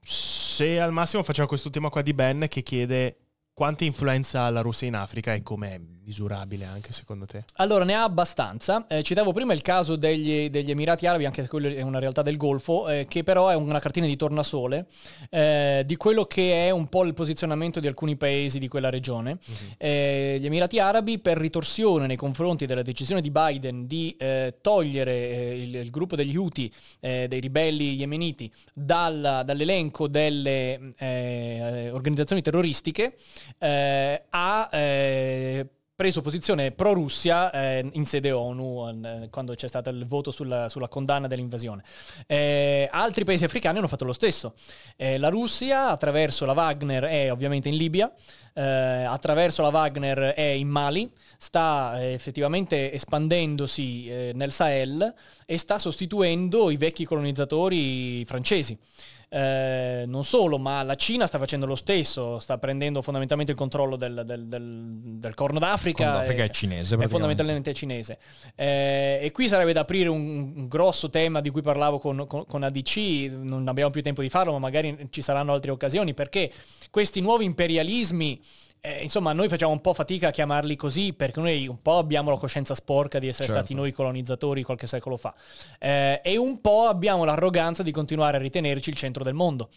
Se 0.00 0.78
al 0.80 0.92
massimo 0.92 1.22
facciamo 1.22 1.48
quest'ultima 1.48 1.88
qua 1.88 2.02
di 2.02 2.14
Ben 2.14 2.46
che 2.48 2.62
chiede 2.62 3.27
quanta 3.58 3.82
influenza 3.82 4.42
ha 4.42 4.50
la 4.50 4.60
Russia 4.60 4.86
in 4.86 4.94
Africa 4.94 5.34
e 5.34 5.42
com'è 5.42 5.80
misurabile 6.08 6.64
anche 6.64 6.92
secondo 6.92 7.26
te? 7.26 7.44
Allora 7.54 7.84
ne 7.84 7.94
ha 7.94 8.04
abbastanza. 8.04 8.86
Eh, 8.86 9.02
citavo 9.02 9.32
prima 9.32 9.52
il 9.52 9.62
caso 9.62 9.96
degli, 9.96 10.48
degli, 10.48 10.70
Emirati 10.70 11.06
Arabi, 11.06 11.24
anche 11.24 11.46
quello 11.48 11.68
è 11.68 11.82
una 11.82 11.98
realtà 11.98 12.22
del 12.22 12.36
Golfo, 12.36 12.88
eh, 12.88 13.06
che 13.08 13.24
però 13.24 13.48
è 13.48 13.56
una 13.56 13.80
cartina 13.80 14.06
di 14.06 14.14
tornasole 14.16 14.86
eh, 15.28 15.82
di 15.84 15.96
quello 15.96 16.24
che 16.26 16.66
è 16.66 16.70
un 16.70 16.88
po' 16.88 17.02
il 17.02 17.14
posizionamento 17.14 17.80
di 17.80 17.88
alcuni 17.88 18.16
paesi 18.16 18.60
di 18.60 18.68
quella 18.68 18.90
regione. 18.90 19.38
Uh-huh. 19.46 19.86
gli 20.38 20.46
Emirati 20.46 20.78
Arabi 20.78 21.18
per 21.18 21.36
ritorsione 21.36 22.06
nei 22.06 22.16
confronti 22.16 22.64
della 22.64 22.82
decisione 22.82 23.20
di 23.20 23.32
Biden 23.32 23.88
di 23.88 24.14
eh, 24.18 24.54
togliere 24.60 25.12
eh, 25.12 25.62
il, 25.62 25.74
il, 25.74 25.90
gruppo 25.90 26.14
degli 26.14 26.36
Houthi, 26.36 26.72
dei 27.00 27.40
ribelli 27.40 27.96
yemeniti, 27.96 28.50
dal, 28.72 29.42
dall'elenco 29.44 30.06
delle 30.06 30.94
organizzazioni 31.90 32.40
terroristiche, 32.40 33.16
eh, 33.58 34.22
ha 34.28 34.68
eh, 34.72 35.66
preso 35.98 36.20
posizione 36.20 36.70
pro-Russia 36.70 37.50
eh, 37.50 37.90
in 37.94 38.04
sede 38.04 38.30
ONU 38.30 38.88
eh, 39.02 39.28
quando 39.30 39.54
c'è 39.56 39.66
stato 39.66 39.90
il 39.90 40.06
voto 40.06 40.30
sulla, 40.30 40.68
sulla 40.68 40.86
condanna 40.86 41.26
dell'invasione. 41.26 41.82
Eh, 42.28 42.88
altri 42.92 43.24
paesi 43.24 43.42
africani 43.42 43.78
hanno 43.78 43.88
fatto 43.88 44.04
lo 44.04 44.12
stesso. 44.12 44.54
Eh, 44.94 45.18
la 45.18 45.28
Russia 45.28 45.88
attraverso 45.88 46.44
la 46.44 46.52
Wagner 46.52 47.02
è 47.02 47.32
ovviamente 47.32 47.68
in 47.68 47.74
Libia, 47.74 48.12
attraverso 48.54 49.62
la 49.62 49.68
Wagner 49.68 50.18
è 50.34 50.40
in 50.40 50.66
Mali, 50.68 51.08
sta 51.36 51.96
effettivamente 52.00 52.92
espandendosi 52.92 54.32
nel 54.34 54.50
Sahel 54.50 55.14
e 55.46 55.58
sta 55.58 55.78
sostituendo 55.78 56.68
i 56.70 56.76
vecchi 56.76 57.04
colonizzatori 57.04 58.24
francesi. 58.24 58.76
Eh, 59.30 60.04
non 60.06 60.24
solo, 60.24 60.58
ma 60.58 60.82
la 60.82 60.94
Cina 60.94 61.26
sta 61.26 61.38
facendo 61.38 61.66
lo 61.66 61.76
stesso, 61.76 62.38
sta 62.38 62.56
prendendo 62.56 63.02
fondamentalmente 63.02 63.52
il 63.52 63.58
controllo 63.58 63.96
del, 63.96 64.22
del, 64.24 64.46
del, 64.46 64.84
del 65.18 65.34
Corno 65.34 65.58
d'Africa. 65.58 66.04
Corno 66.04 66.20
d'Africa 66.20 66.44
è 66.44 66.50
cinese. 66.50 66.96
È 66.96 67.08
fondamentalmente 67.08 67.74
cinese. 67.74 68.18
Eh, 68.54 69.18
e 69.22 69.30
qui 69.30 69.48
sarebbe 69.48 69.74
da 69.74 69.80
aprire 69.80 70.08
un, 70.08 70.52
un, 70.56 70.68
grosso 70.68 71.10
tema 71.10 71.40
di 71.40 71.50
cui 71.50 71.60
parlavo 71.60 71.98
con, 71.98 72.24
con, 72.26 72.46
con 72.46 72.62
ADC, 72.62 73.30
non 73.32 73.68
abbiamo 73.68 73.90
più 73.90 74.02
tempo 74.02 74.22
di 74.22 74.30
farlo, 74.30 74.52
ma 74.52 74.58
magari 74.58 75.08
ci 75.10 75.20
saranno 75.20 75.52
altre 75.52 75.70
occasioni, 75.72 76.14
perché 76.14 76.50
questi 76.90 77.20
nuovi 77.20 77.44
imperialismi 77.44 78.40
eh, 78.80 79.02
insomma, 79.02 79.32
noi 79.32 79.48
facciamo 79.48 79.72
un 79.72 79.80
po' 79.80 79.92
fatica 79.92 80.28
a 80.28 80.30
chiamarli 80.30 80.76
così 80.76 81.12
perché 81.12 81.40
noi 81.40 81.66
un 81.66 81.82
po' 81.82 81.98
abbiamo 81.98 82.30
la 82.30 82.36
coscienza 82.36 82.74
sporca 82.74 83.18
di 83.18 83.28
essere 83.28 83.48
certo. 83.48 83.60
stati 83.64 83.74
noi 83.74 83.92
colonizzatori 83.92 84.62
qualche 84.62 84.86
secolo 84.86 85.16
fa 85.16 85.34
eh, 85.78 86.20
e 86.22 86.36
un 86.36 86.60
po' 86.60 86.86
abbiamo 86.86 87.24
l'arroganza 87.24 87.82
di 87.82 87.90
continuare 87.90 88.36
a 88.36 88.40
ritenerci 88.40 88.90
il 88.90 88.96
centro 88.96 89.24
del 89.24 89.34
mondo 89.34 89.70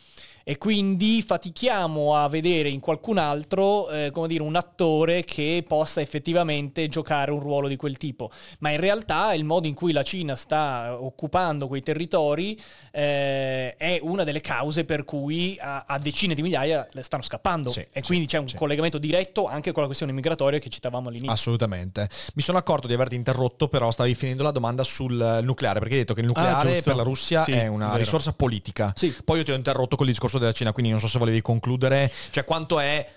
e 0.43 0.57
quindi 0.57 1.21
fatichiamo 1.21 2.15
a 2.15 2.27
vedere 2.27 2.69
in 2.69 2.79
qualcun 2.79 3.17
altro, 3.17 3.89
eh, 3.89 4.09
come 4.11 4.27
dire, 4.27 4.43
un 4.43 4.55
attore 4.55 5.23
che 5.23 5.63
possa 5.67 6.01
effettivamente 6.01 6.87
giocare 6.87 7.31
un 7.31 7.39
ruolo 7.39 7.67
di 7.67 7.75
quel 7.75 7.97
tipo. 7.97 8.31
Ma 8.59 8.71
in 8.71 8.79
realtà 8.79 9.33
il 9.33 9.43
modo 9.43 9.67
in 9.67 9.73
cui 9.73 9.91
la 9.91 10.03
Cina 10.03 10.35
sta 10.35 10.97
occupando 10.99 11.67
quei 11.67 11.81
territori 11.81 12.59
eh, 12.91 13.75
è 13.75 13.99
una 14.01 14.23
delle 14.23 14.41
cause 14.41 14.85
per 14.85 15.05
cui 15.05 15.57
a, 15.59 15.85
a 15.87 15.97
decine 15.99 16.33
di 16.33 16.41
migliaia 16.41 16.87
stanno 17.01 17.23
scappando. 17.23 17.69
Sì, 17.69 17.85
e 17.91 18.01
quindi 18.01 18.25
sì, 18.25 18.31
c'è 18.31 18.39
un 18.39 18.47
sì. 18.47 18.55
collegamento 18.55 18.97
diretto 18.97 19.47
anche 19.47 19.71
con 19.71 19.81
la 19.81 19.87
questione 19.87 20.11
migratoria 20.11 20.59
che 20.59 20.69
citavamo 20.69 21.09
all'inizio. 21.09 21.31
Assolutamente. 21.31 22.09
Mi 22.35 22.41
sono 22.41 22.57
accorto 22.57 22.87
di 22.87 22.93
averti 22.93 23.15
interrotto, 23.15 23.67
però 23.67 23.91
stavi 23.91 24.15
finendo 24.15 24.43
la 24.43 24.51
domanda 24.51 24.83
sul 24.83 25.39
nucleare, 25.43 25.79
perché 25.79 25.95
hai 25.95 25.99
detto 26.01 26.13
che 26.13 26.21
il 26.21 26.27
nucleare 26.27 26.77
ah, 26.77 26.81
per 26.81 26.95
la 26.95 27.03
Russia 27.03 27.45
è 27.45 27.67
una 27.67 27.87
vero. 27.87 27.99
risorsa 27.99 28.33
politica. 28.33 28.93
Poi 29.23 29.37
io 29.37 29.43
ti 29.43 29.51
ho 29.51 29.55
interrotto 29.55 29.95
con 29.95 30.07
il 30.07 30.17
discorso 30.31 30.37
della 30.39 30.51
Cina, 30.53 30.71
quindi 30.71 30.91
non 30.91 30.99
so 30.99 31.07
se 31.07 31.19
volevi 31.19 31.41
concludere, 31.41 32.11
cioè 32.29 32.45
quanto 32.45 32.79
è 32.79 33.11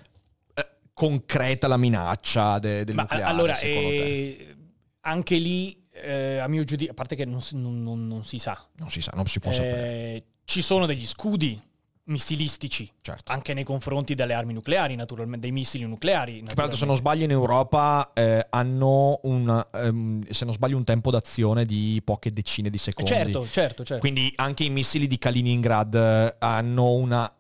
eh, 0.55 0.69
concreta 0.93 1.69
la 1.69 1.77
minaccia 1.77 2.59
de- 2.59 2.85
del 2.85 2.95
Ma, 2.95 3.03
nucleare 3.03 3.25
allora, 3.25 3.59
eh, 3.59 4.57
anche 5.01 5.37
lì, 5.37 5.87
eh, 5.93 6.39
a 6.39 6.49
mio 6.49 6.65
giudizio, 6.65 6.93
a 6.93 6.95
parte 6.95 7.15
che 7.15 7.25
non, 7.25 7.41
non, 7.53 7.83
non, 7.83 8.07
non, 8.07 8.25
si 8.25 8.39
sa. 8.39 8.67
Non 8.77 8.91
si 8.91 9.01
sa, 9.01 9.13
non 9.15 9.27
si 9.27 9.39
può 9.39 9.51
eh, 9.51 9.55
sapere. 9.55 10.25
Ci 10.45 10.63
sono 10.63 10.87
degli 10.87 11.07
scudi 11.07 11.61
missilistici, 12.07 12.91
certo. 13.01 13.33
anche 13.33 13.55
nei 13.55 13.65
confronti 13.65 14.15
delle 14.15 14.35
armi 14.35 14.53
nucleari, 14.53 14.95
naturalmente, 14.95 15.47
dei 15.47 15.53
missili 15.53 15.85
nucleari. 15.85 16.43
Che 16.43 16.55
peraltro 16.55 16.77
se 16.77 16.85
non 16.85 16.97
sbaglio 16.97 17.25
in 17.25 17.31
Europa 17.31 18.13
eh, 18.13 18.47
hanno 18.51 19.21
un, 19.23 19.67
um, 19.73 20.23
se 20.29 20.45
non 20.45 20.55
sbaglio 20.55 20.77
un 20.77 20.85
tempo 20.85 21.11
d'azione 21.11 21.65
di 21.65 22.01
poche 22.05 22.33
decine 22.33 22.71
di 22.71 22.79
secondi. 22.79 23.11
Certo, 23.11 23.47
certo, 23.47 23.85
certo. 23.85 23.99
Quindi 24.01 24.33
anche 24.37 24.65
i 24.65 24.71
missili 24.71 25.07
di 25.07 25.19
Kaliningrad 25.19 25.95
eh, 25.95 26.37
hanno 26.39 26.93
una 26.93 27.33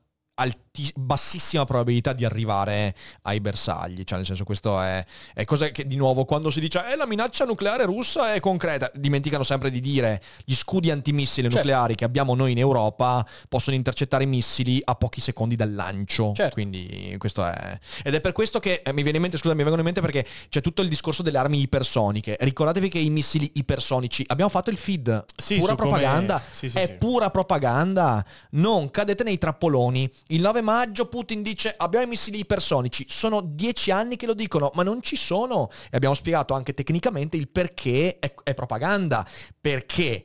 alti- 0.74 0.92
bassissima 0.96 1.64
probabilità 1.64 2.12
di 2.12 2.24
arrivare 2.24 2.94
ai 3.22 3.40
bersagli, 3.40 4.02
cioè 4.04 4.18
nel 4.18 4.26
senso 4.26 4.44
questo 4.44 4.80
è, 4.80 5.04
è 5.32 5.44
cosa 5.44 5.68
che 5.68 5.86
di 5.86 5.96
nuovo 5.96 6.24
quando 6.24 6.50
si 6.50 6.60
dice 6.60 6.84
eh, 6.90 6.96
la 6.96 7.06
minaccia 7.06 7.44
nucleare 7.44 7.84
russa 7.84 8.34
è 8.34 8.40
concreta, 8.40 8.90
dimenticano 8.94 9.44
sempre 9.44 9.70
di 9.70 9.80
dire 9.80 10.20
gli 10.44 10.54
scudi 10.54 10.90
antimissili 10.90 11.42
certo. 11.42 11.58
nucleari 11.58 11.94
che 11.94 12.04
abbiamo 12.04 12.34
noi 12.34 12.52
in 12.52 12.58
Europa 12.58 13.24
possono 13.48 13.76
intercettare 13.76 14.26
missili 14.26 14.80
a 14.84 14.94
pochi 14.96 15.20
secondi 15.20 15.56
dal 15.56 15.72
lancio, 15.72 16.32
certo. 16.34 16.54
quindi 16.54 17.14
questo 17.18 17.46
è... 17.46 17.78
Ed 18.02 18.14
è 18.14 18.20
per 18.20 18.32
questo 18.32 18.58
che 18.58 18.82
eh, 18.84 18.92
mi 18.92 19.02
viene 19.02 19.16
in 19.16 19.22
mente, 19.22 19.38
scusa, 19.38 19.54
mi 19.54 19.62
vengono 19.62 19.80
in 19.80 19.84
mente 19.86 20.00
perché 20.00 20.26
c'è 20.48 20.60
tutto 20.60 20.82
il 20.82 20.88
discorso 20.88 21.22
delle 21.22 21.38
armi 21.38 21.60
ipersoniche, 21.60 22.36
ricordatevi 22.40 22.88
che 22.88 22.98
i 22.98 23.10
missili 23.10 23.50
ipersonici, 23.54 24.24
abbiamo 24.26 24.50
fatto 24.50 24.70
il 24.70 24.76
feed, 24.76 25.24
sì, 25.36 25.56
pura 25.56 25.74
propaganda, 25.74 26.42
sì, 26.50 26.68
sì, 26.68 26.78
è 26.78 26.92
pura 26.94 27.30
propaganda, 27.30 28.24
non 28.50 28.90
cadete 28.90 29.22
nei 29.22 29.38
trappoloni, 29.38 30.10
il 30.28 30.40
9 30.40 30.62
maggio 30.64 31.06
Putin 31.06 31.42
dice 31.42 31.72
abbiamo 31.76 32.06
i 32.06 32.08
missili 32.08 32.40
ipersonici, 32.40 33.06
sono 33.08 33.40
dieci 33.40 33.92
anni 33.92 34.16
che 34.16 34.26
lo 34.26 34.34
dicono, 34.34 34.72
ma 34.74 34.82
non 34.82 35.00
ci 35.02 35.14
sono. 35.14 35.70
E 35.90 35.96
abbiamo 35.96 36.14
spiegato 36.16 36.54
anche 36.54 36.74
tecnicamente 36.74 37.36
il 37.36 37.48
perché 37.48 38.18
è, 38.18 38.34
è 38.42 38.54
propaganda. 38.54 39.24
Perché 39.60 40.24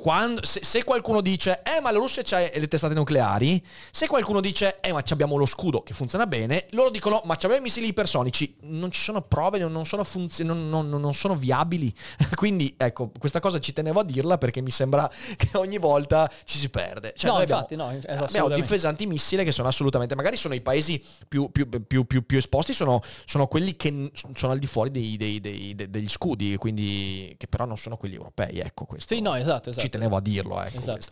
quando, 0.00 0.44
se, 0.46 0.60
se, 0.62 0.84
qualcuno 0.84 1.20
dice, 1.20 1.60
eh 1.64 1.80
ma 1.80 1.90
la 1.90 1.98
Russia 1.98 2.22
ha 2.30 2.50
le 2.54 2.68
testate 2.68 2.94
nucleari, 2.94 3.60
se 3.90 4.06
qualcuno 4.06 4.40
dice, 4.40 4.78
eh 4.80 4.92
ma 4.92 5.02
abbiamo 5.10 5.34
lo 5.34 5.44
scudo 5.44 5.82
che 5.82 5.92
funziona 5.92 6.24
bene, 6.28 6.66
loro 6.70 6.90
dicono, 6.90 7.20
ma 7.24 7.34
abbiamo 7.34 7.56
i 7.56 7.60
missili 7.60 7.88
ipersonici, 7.88 8.58
non 8.60 8.92
ci 8.92 9.00
sono 9.00 9.22
prove, 9.22 9.58
non 9.58 9.84
sono, 9.86 10.04
funzi- 10.04 10.44
non, 10.44 10.68
non, 10.68 10.88
non 10.88 11.14
sono 11.14 11.34
viabili. 11.34 11.92
Quindi 12.36 12.76
ecco, 12.76 13.10
questa 13.18 13.40
cosa 13.40 13.58
ci 13.58 13.72
tenevo 13.72 13.98
a 13.98 14.04
dirla 14.04 14.38
perché 14.38 14.60
mi 14.60 14.70
sembra 14.70 15.10
che 15.36 15.48
ogni 15.54 15.78
volta 15.78 16.30
ci 16.44 16.58
si 16.58 16.68
perde. 16.68 17.14
Cioè, 17.16 17.32
no, 17.32 17.40
infatti, 17.40 17.74
abbiamo, 17.74 17.98
no, 18.06 18.24
abbiamo 18.24 18.48
difese 18.50 18.86
antimissili 18.86 19.42
che 19.42 19.50
sono 19.50 19.66
assolutamente, 19.66 20.14
magari 20.14 20.36
sono 20.36 20.54
i 20.54 20.60
paesi 20.60 21.04
più, 21.26 21.50
più, 21.50 21.68
più, 21.68 22.06
più 22.06 22.38
esposti, 22.38 22.72
sono, 22.72 23.02
sono, 23.24 23.48
quelli 23.48 23.74
che 23.74 24.12
sono 24.36 24.52
al 24.52 24.60
di 24.60 24.68
fuori 24.68 24.92
dei, 24.92 25.16
dei, 25.16 25.40
dei, 25.40 25.74
degli 25.74 26.08
scudi, 26.08 26.56
quindi 26.56 27.34
che 27.36 27.48
però 27.48 27.64
non 27.64 27.76
sono 27.76 27.96
quelli 27.96 28.14
europei, 28.14 28.60
ecco 28.60 28.84
questo. 28.84 29.12
Sì, 29.12 29.20
no, 29.20 29.34
esatto, 29.34 29.70
esatto 29.70 29.86
ci 29.87 29.87
tenevo 29.90 30.16
a 30.16 30.20
dirlo, 30.20 30.62
ecco. 30.62 30.78
Esatto. 30.78 31.08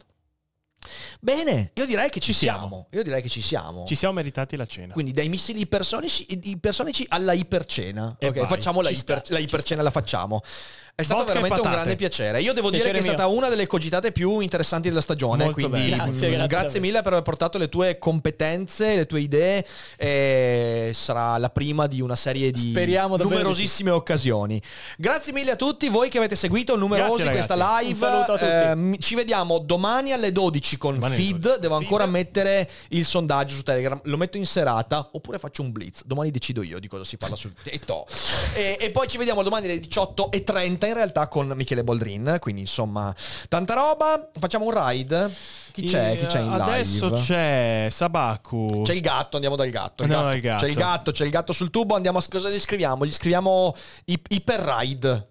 Bene, 1.20 1.70
io 1.74 1.86
direi 1.86 2.10
che 2.10 2.20
ci, 2.20 2.32
siamo. 2.32 2.58
siamo. 2.58 2.86
Io 2.90 3.02
direi 3.02 3.22
che 3.22 3.28
ci 3.28 3.40
siamo. 3.40 3.84
Ci 3.86 3.94
siamo 3.94 4.14
meritati 4.14 4.56
la 4.56 4.66
cena. 4.66 4.92
Quindi 4.92 5.12
dai 5.12 5.28
missili 5.28 5.60
ipersonici, 5.60 6.26
ipersonici 6.28 7.06
alla 7.08 7.32
ipercena. 7.32 8.16
E 8.18 8.28
ok, 8.28 8.46
facciamo 8.46 8.80
la, 8.80 8.90
iper- 8.90 9.24
sta, 9.24 9.34
la 9.34 9.38
ipercena, 9.38 9.82
la 9.82 9.90
facciamo. 9.90 10.42
È 10.98 11.02
stato 11.02 11.24
Vodka 11.24 11.34
veramente 11.34 11.60
un 11.60 11.70
grande 11.70 11.94
piacere. 11.94 12.40
Io 12.40 12.54
devo 12.54 12.70
dire 12.70 12.84
Piacere 12.84 13.00
che 13.02 13.04
è 13.04 13.08
mio. 13.10 13.18
stata 13.18 13.36
una 13.36 13.50
delle 13.50 13.66
cogitate 13.66 14.12
più 14.12 14.40
interessanti 14.40 14.88
della 14.88 15.02
stagione. 15.02 15.44
Molto 15.44 15.68
quindi. 15.68 15.90
Grazie, 15.90 16.04
grazie 16.06 16.46
grazie 16.46 16.46
davvero. 16.48 16.80
mille 16.80 17.02
per 17.02 17.12
aver 17.12 17.22
portato 17.22 17.58
le 17.58 17.68
tue 17.68 17.98
competenze, 17.98 18.96
le 18.96 19.04
tue 19.04 19.20
idee. 19.20 19.62
E 19.98 20.92
sarà 20.94 21.36
la 21.36 21.50
prima 21.50 21.86
di 21.86 22.00
una 22.00 22.16
serie 22.16 22.50
di 22.50 22.70
Speriamo 22.70 23.18
davvero 23.18 23.40
numerosissime 23.40 23.90
occasioni. 23.90 24.58
Grazie 24.96 25.34
mille 25.34 25.50
a 25.50 25.56
tutti 25.56 25.86
voi 25.90 26.08
che 26.08 26.16
avete 26.16 26.34
seguito 26.34 26.78
numerosi 26.78 27.24
Grazie, 27.24 27.32
questa 27.32 27.78
live. 27.78 27.92
Un 27.92 27.98
saluto 27.98 28.32
a 28.32 28.38
tutti. 28.38 28.50
Ehm, 28.50 28.98
ci 28.98 29.14
vediamo 29.14 29.58
domani 29.58 30.12
alle 30.12 30.32
12 30.32 30.75
con 30.76 30.94
Domani 30.94 31.14
alle 31.14 31.22
Feed. 31.24 31.38
12. 31.40 31.60
Devo 31.60 31.74
ancora 31.76 32.04
Feed. 32.04 32.14
mettere 32.16 32.70
il 32.88 33.04
sondaggio 33.04 33.54
su 33.54 33.62
Telegram. 33.62 33.98
Lo 34.04 34.16
metto 34.16 34.36
in 34.36 34.46
serata 34.46 35.08
oppure 35.12 35.38
faccio 35.38 35.62
un 35.62 35.72
blitz. 35.72 36.02
Domani 36.04 36.30
decido 36.30 36.62
io 36.62 36.78
di 36.78 36.88
cosa 36.88 37.04
si 37.04 37.16
parla 37.16 37.36
sul 37.36 37.52
tetto. 37.62 38.06
e, 38.54 38.76
e 38.80 38.90
poi 38.90 39.08
ci 39.08 39.16
vediamo 39.18 39.42
domani 39.42 39.66
alle 39.66 39.80
18.30 39.80 40.86
in 40.86 40.94
realtà 40.94 41.28
con 41.28 41.48
Michele 41.54 41.84
Boldrin. 41.84 42.36
Quindi 42.40 42.62
insomma, 42.62 43.14
tanta 43.48 43.74
roba. 43.74 44.30
Facciamo 44.38 44.64
un 44.66 44.86
ride. 44.88 45.30
Chi 45.72 45.84
c'è? 45.84 46.16
Chi 46.18 46.24
c'è 46.24 46.40
in 46.40 46.48
live? 46.50 46.62
Adesso 46.62 47.10
c'è 47.10 47.88
Sabaku. 47.90 48.80
C'è 48.82 48.94
il 48.94 49.00
gatto, 49.02 49.36
andiamo 49.36 49.56
dal 49.56 49.68
gatto. 49.68 50.04
Il 50.04 50.10
Andiamo 50.10 50.32
gatto. 50.32 50.40
dal 50.40 50.40
gatto. 50.40 50.64
C'è 50.64 50.70
il 50.70 50.76
gatto, 50.78 51.10
c'è 51.12 51.24
il 51.24 51.30
gatto 51.30 51.52
sul 51.52 51.70
tubo. 51.70 51.94
Andiamo 51.94 52.16
a 52.18 52.24
cosa 52.30 52.48
gli 52.48 52.58
scriviamo? 52.58 53.04
Gli 53.04 53.12
scriviamo 53.12 53.74
i- 54.06 54.18
Iper 54.28 54.60
Ride. 54.60 55.26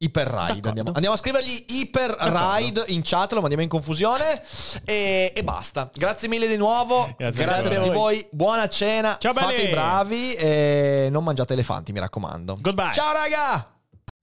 Iper 0.00 0.28
Ride. 0.28 0.68
Andiamo, 0.68 0.92
andiamo 0.92 1.16
a 1.16 1.18
scrivergli 1.18 1.64
Iper 1.68 2.10
Ride 2.20 2.84
in 2.88 3.00
chat, 3.02 3.32
lo 3.32 3.40
mandiamo 3.40 3.64
in 3.64 3.68
confusione. 3.68 4.40
E, 4.84 5.32
e 5.34 5.42
basta. 5.44 5.90
Grazie 5.92 6.28
mille 6.28 6.46
di 6.46 6.56
nuovo. 6.56 7.12
Grazie 7.16 7.44
Grazie, 7.44 7.76
a 7.76 7.80
a 7.80 7.82
tutti 7.82 7.94
voi. 7.94 7.96
voi. 7.96 8.26
Buona 8.30 8.68
cena. 8.68 9.16
Ciao, 9.18 9.32
belli. 9.32 9.46
Fate 9.46 9.62
i 9.62 9.70
bravi 9.70 10.34
e 10.34 11.08
non 11.10 11.24
mangiate 11.24 11.54
elefanti, 11.54 11.90
mi 11.92 11.98
raccomando. 11.98 12.58
Goodbye. 12.60 12.92
Ciao 12.92 13.12
raga! 13.12 13.72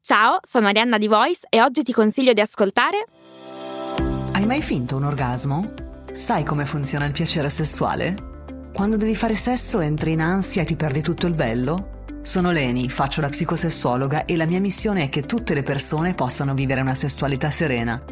Ciao, 0.01 0.37
sono 0.47 0.67
Arianna 0.67 0.97
di 0.97 1.07
Voice 1.07 1.41
e 1.49 1.61
oggi 1.61 1.83
ti 1.83 1.91
consiglio 1.91 2.31
di 2.31 2.39
ascoltare 2.39 3.05
Hai 4.33 4.45
mai 4.45 4.61
finto 4.61 4.95
un 4.95 5.03
orgasmo? 5.03 5.73
Sai 6.13 6.43
come 6.43 6.65
funziona 6.65 7.05
il 7.05 7.11
piacere 7.11 7.49
sessuale? 7.49 8.15
Quando 8.71 8.97
devi 8.97 9.15
fare 9.15 9.35
sesso 9.35 9.79
entri 9.81 10.11
in 10.13 10.21
ansia 10.21 10.61
e 10.61 10.65
ti 10.65 10.75
perdi 10.75 11.01
tutto 11.01 11.25
il 11.27 11.33
bello? 11.33 11.94
Sono 12.25 12.49
Leni, 12.49 12.89
faccio 12.89 13.21
la 13.21 13.29
psicosessuologa 13.29 14.25
e 14.25 14.35
la 14.35 14.47
mia 14.47 14.59
missione 14.59 15.03
è 15.03 15.09
che 15.09 15.27
tutte 15.27 15.53
le 15.53 15.61
persone 15.61 16.15
possano 16.15 16.55
vivere 16.55 16.81
una 16.81 16.95
sessualità 16.95 17.51
serena. 17.51 18.03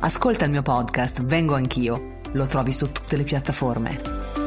Ascolta 0.00 0.44
il 0.44 0.50
mio 0.50 0.60
podcast 0.60 1.22
Vengo 1.22 1.54
anch'io, 1.54 2.18
lo 2.32 2.46
trovi 2.46 2.70
su 2.70 2.92
tutte 2.92 3.16
le 3.16 3.22
piattaforme. 3.22 4.41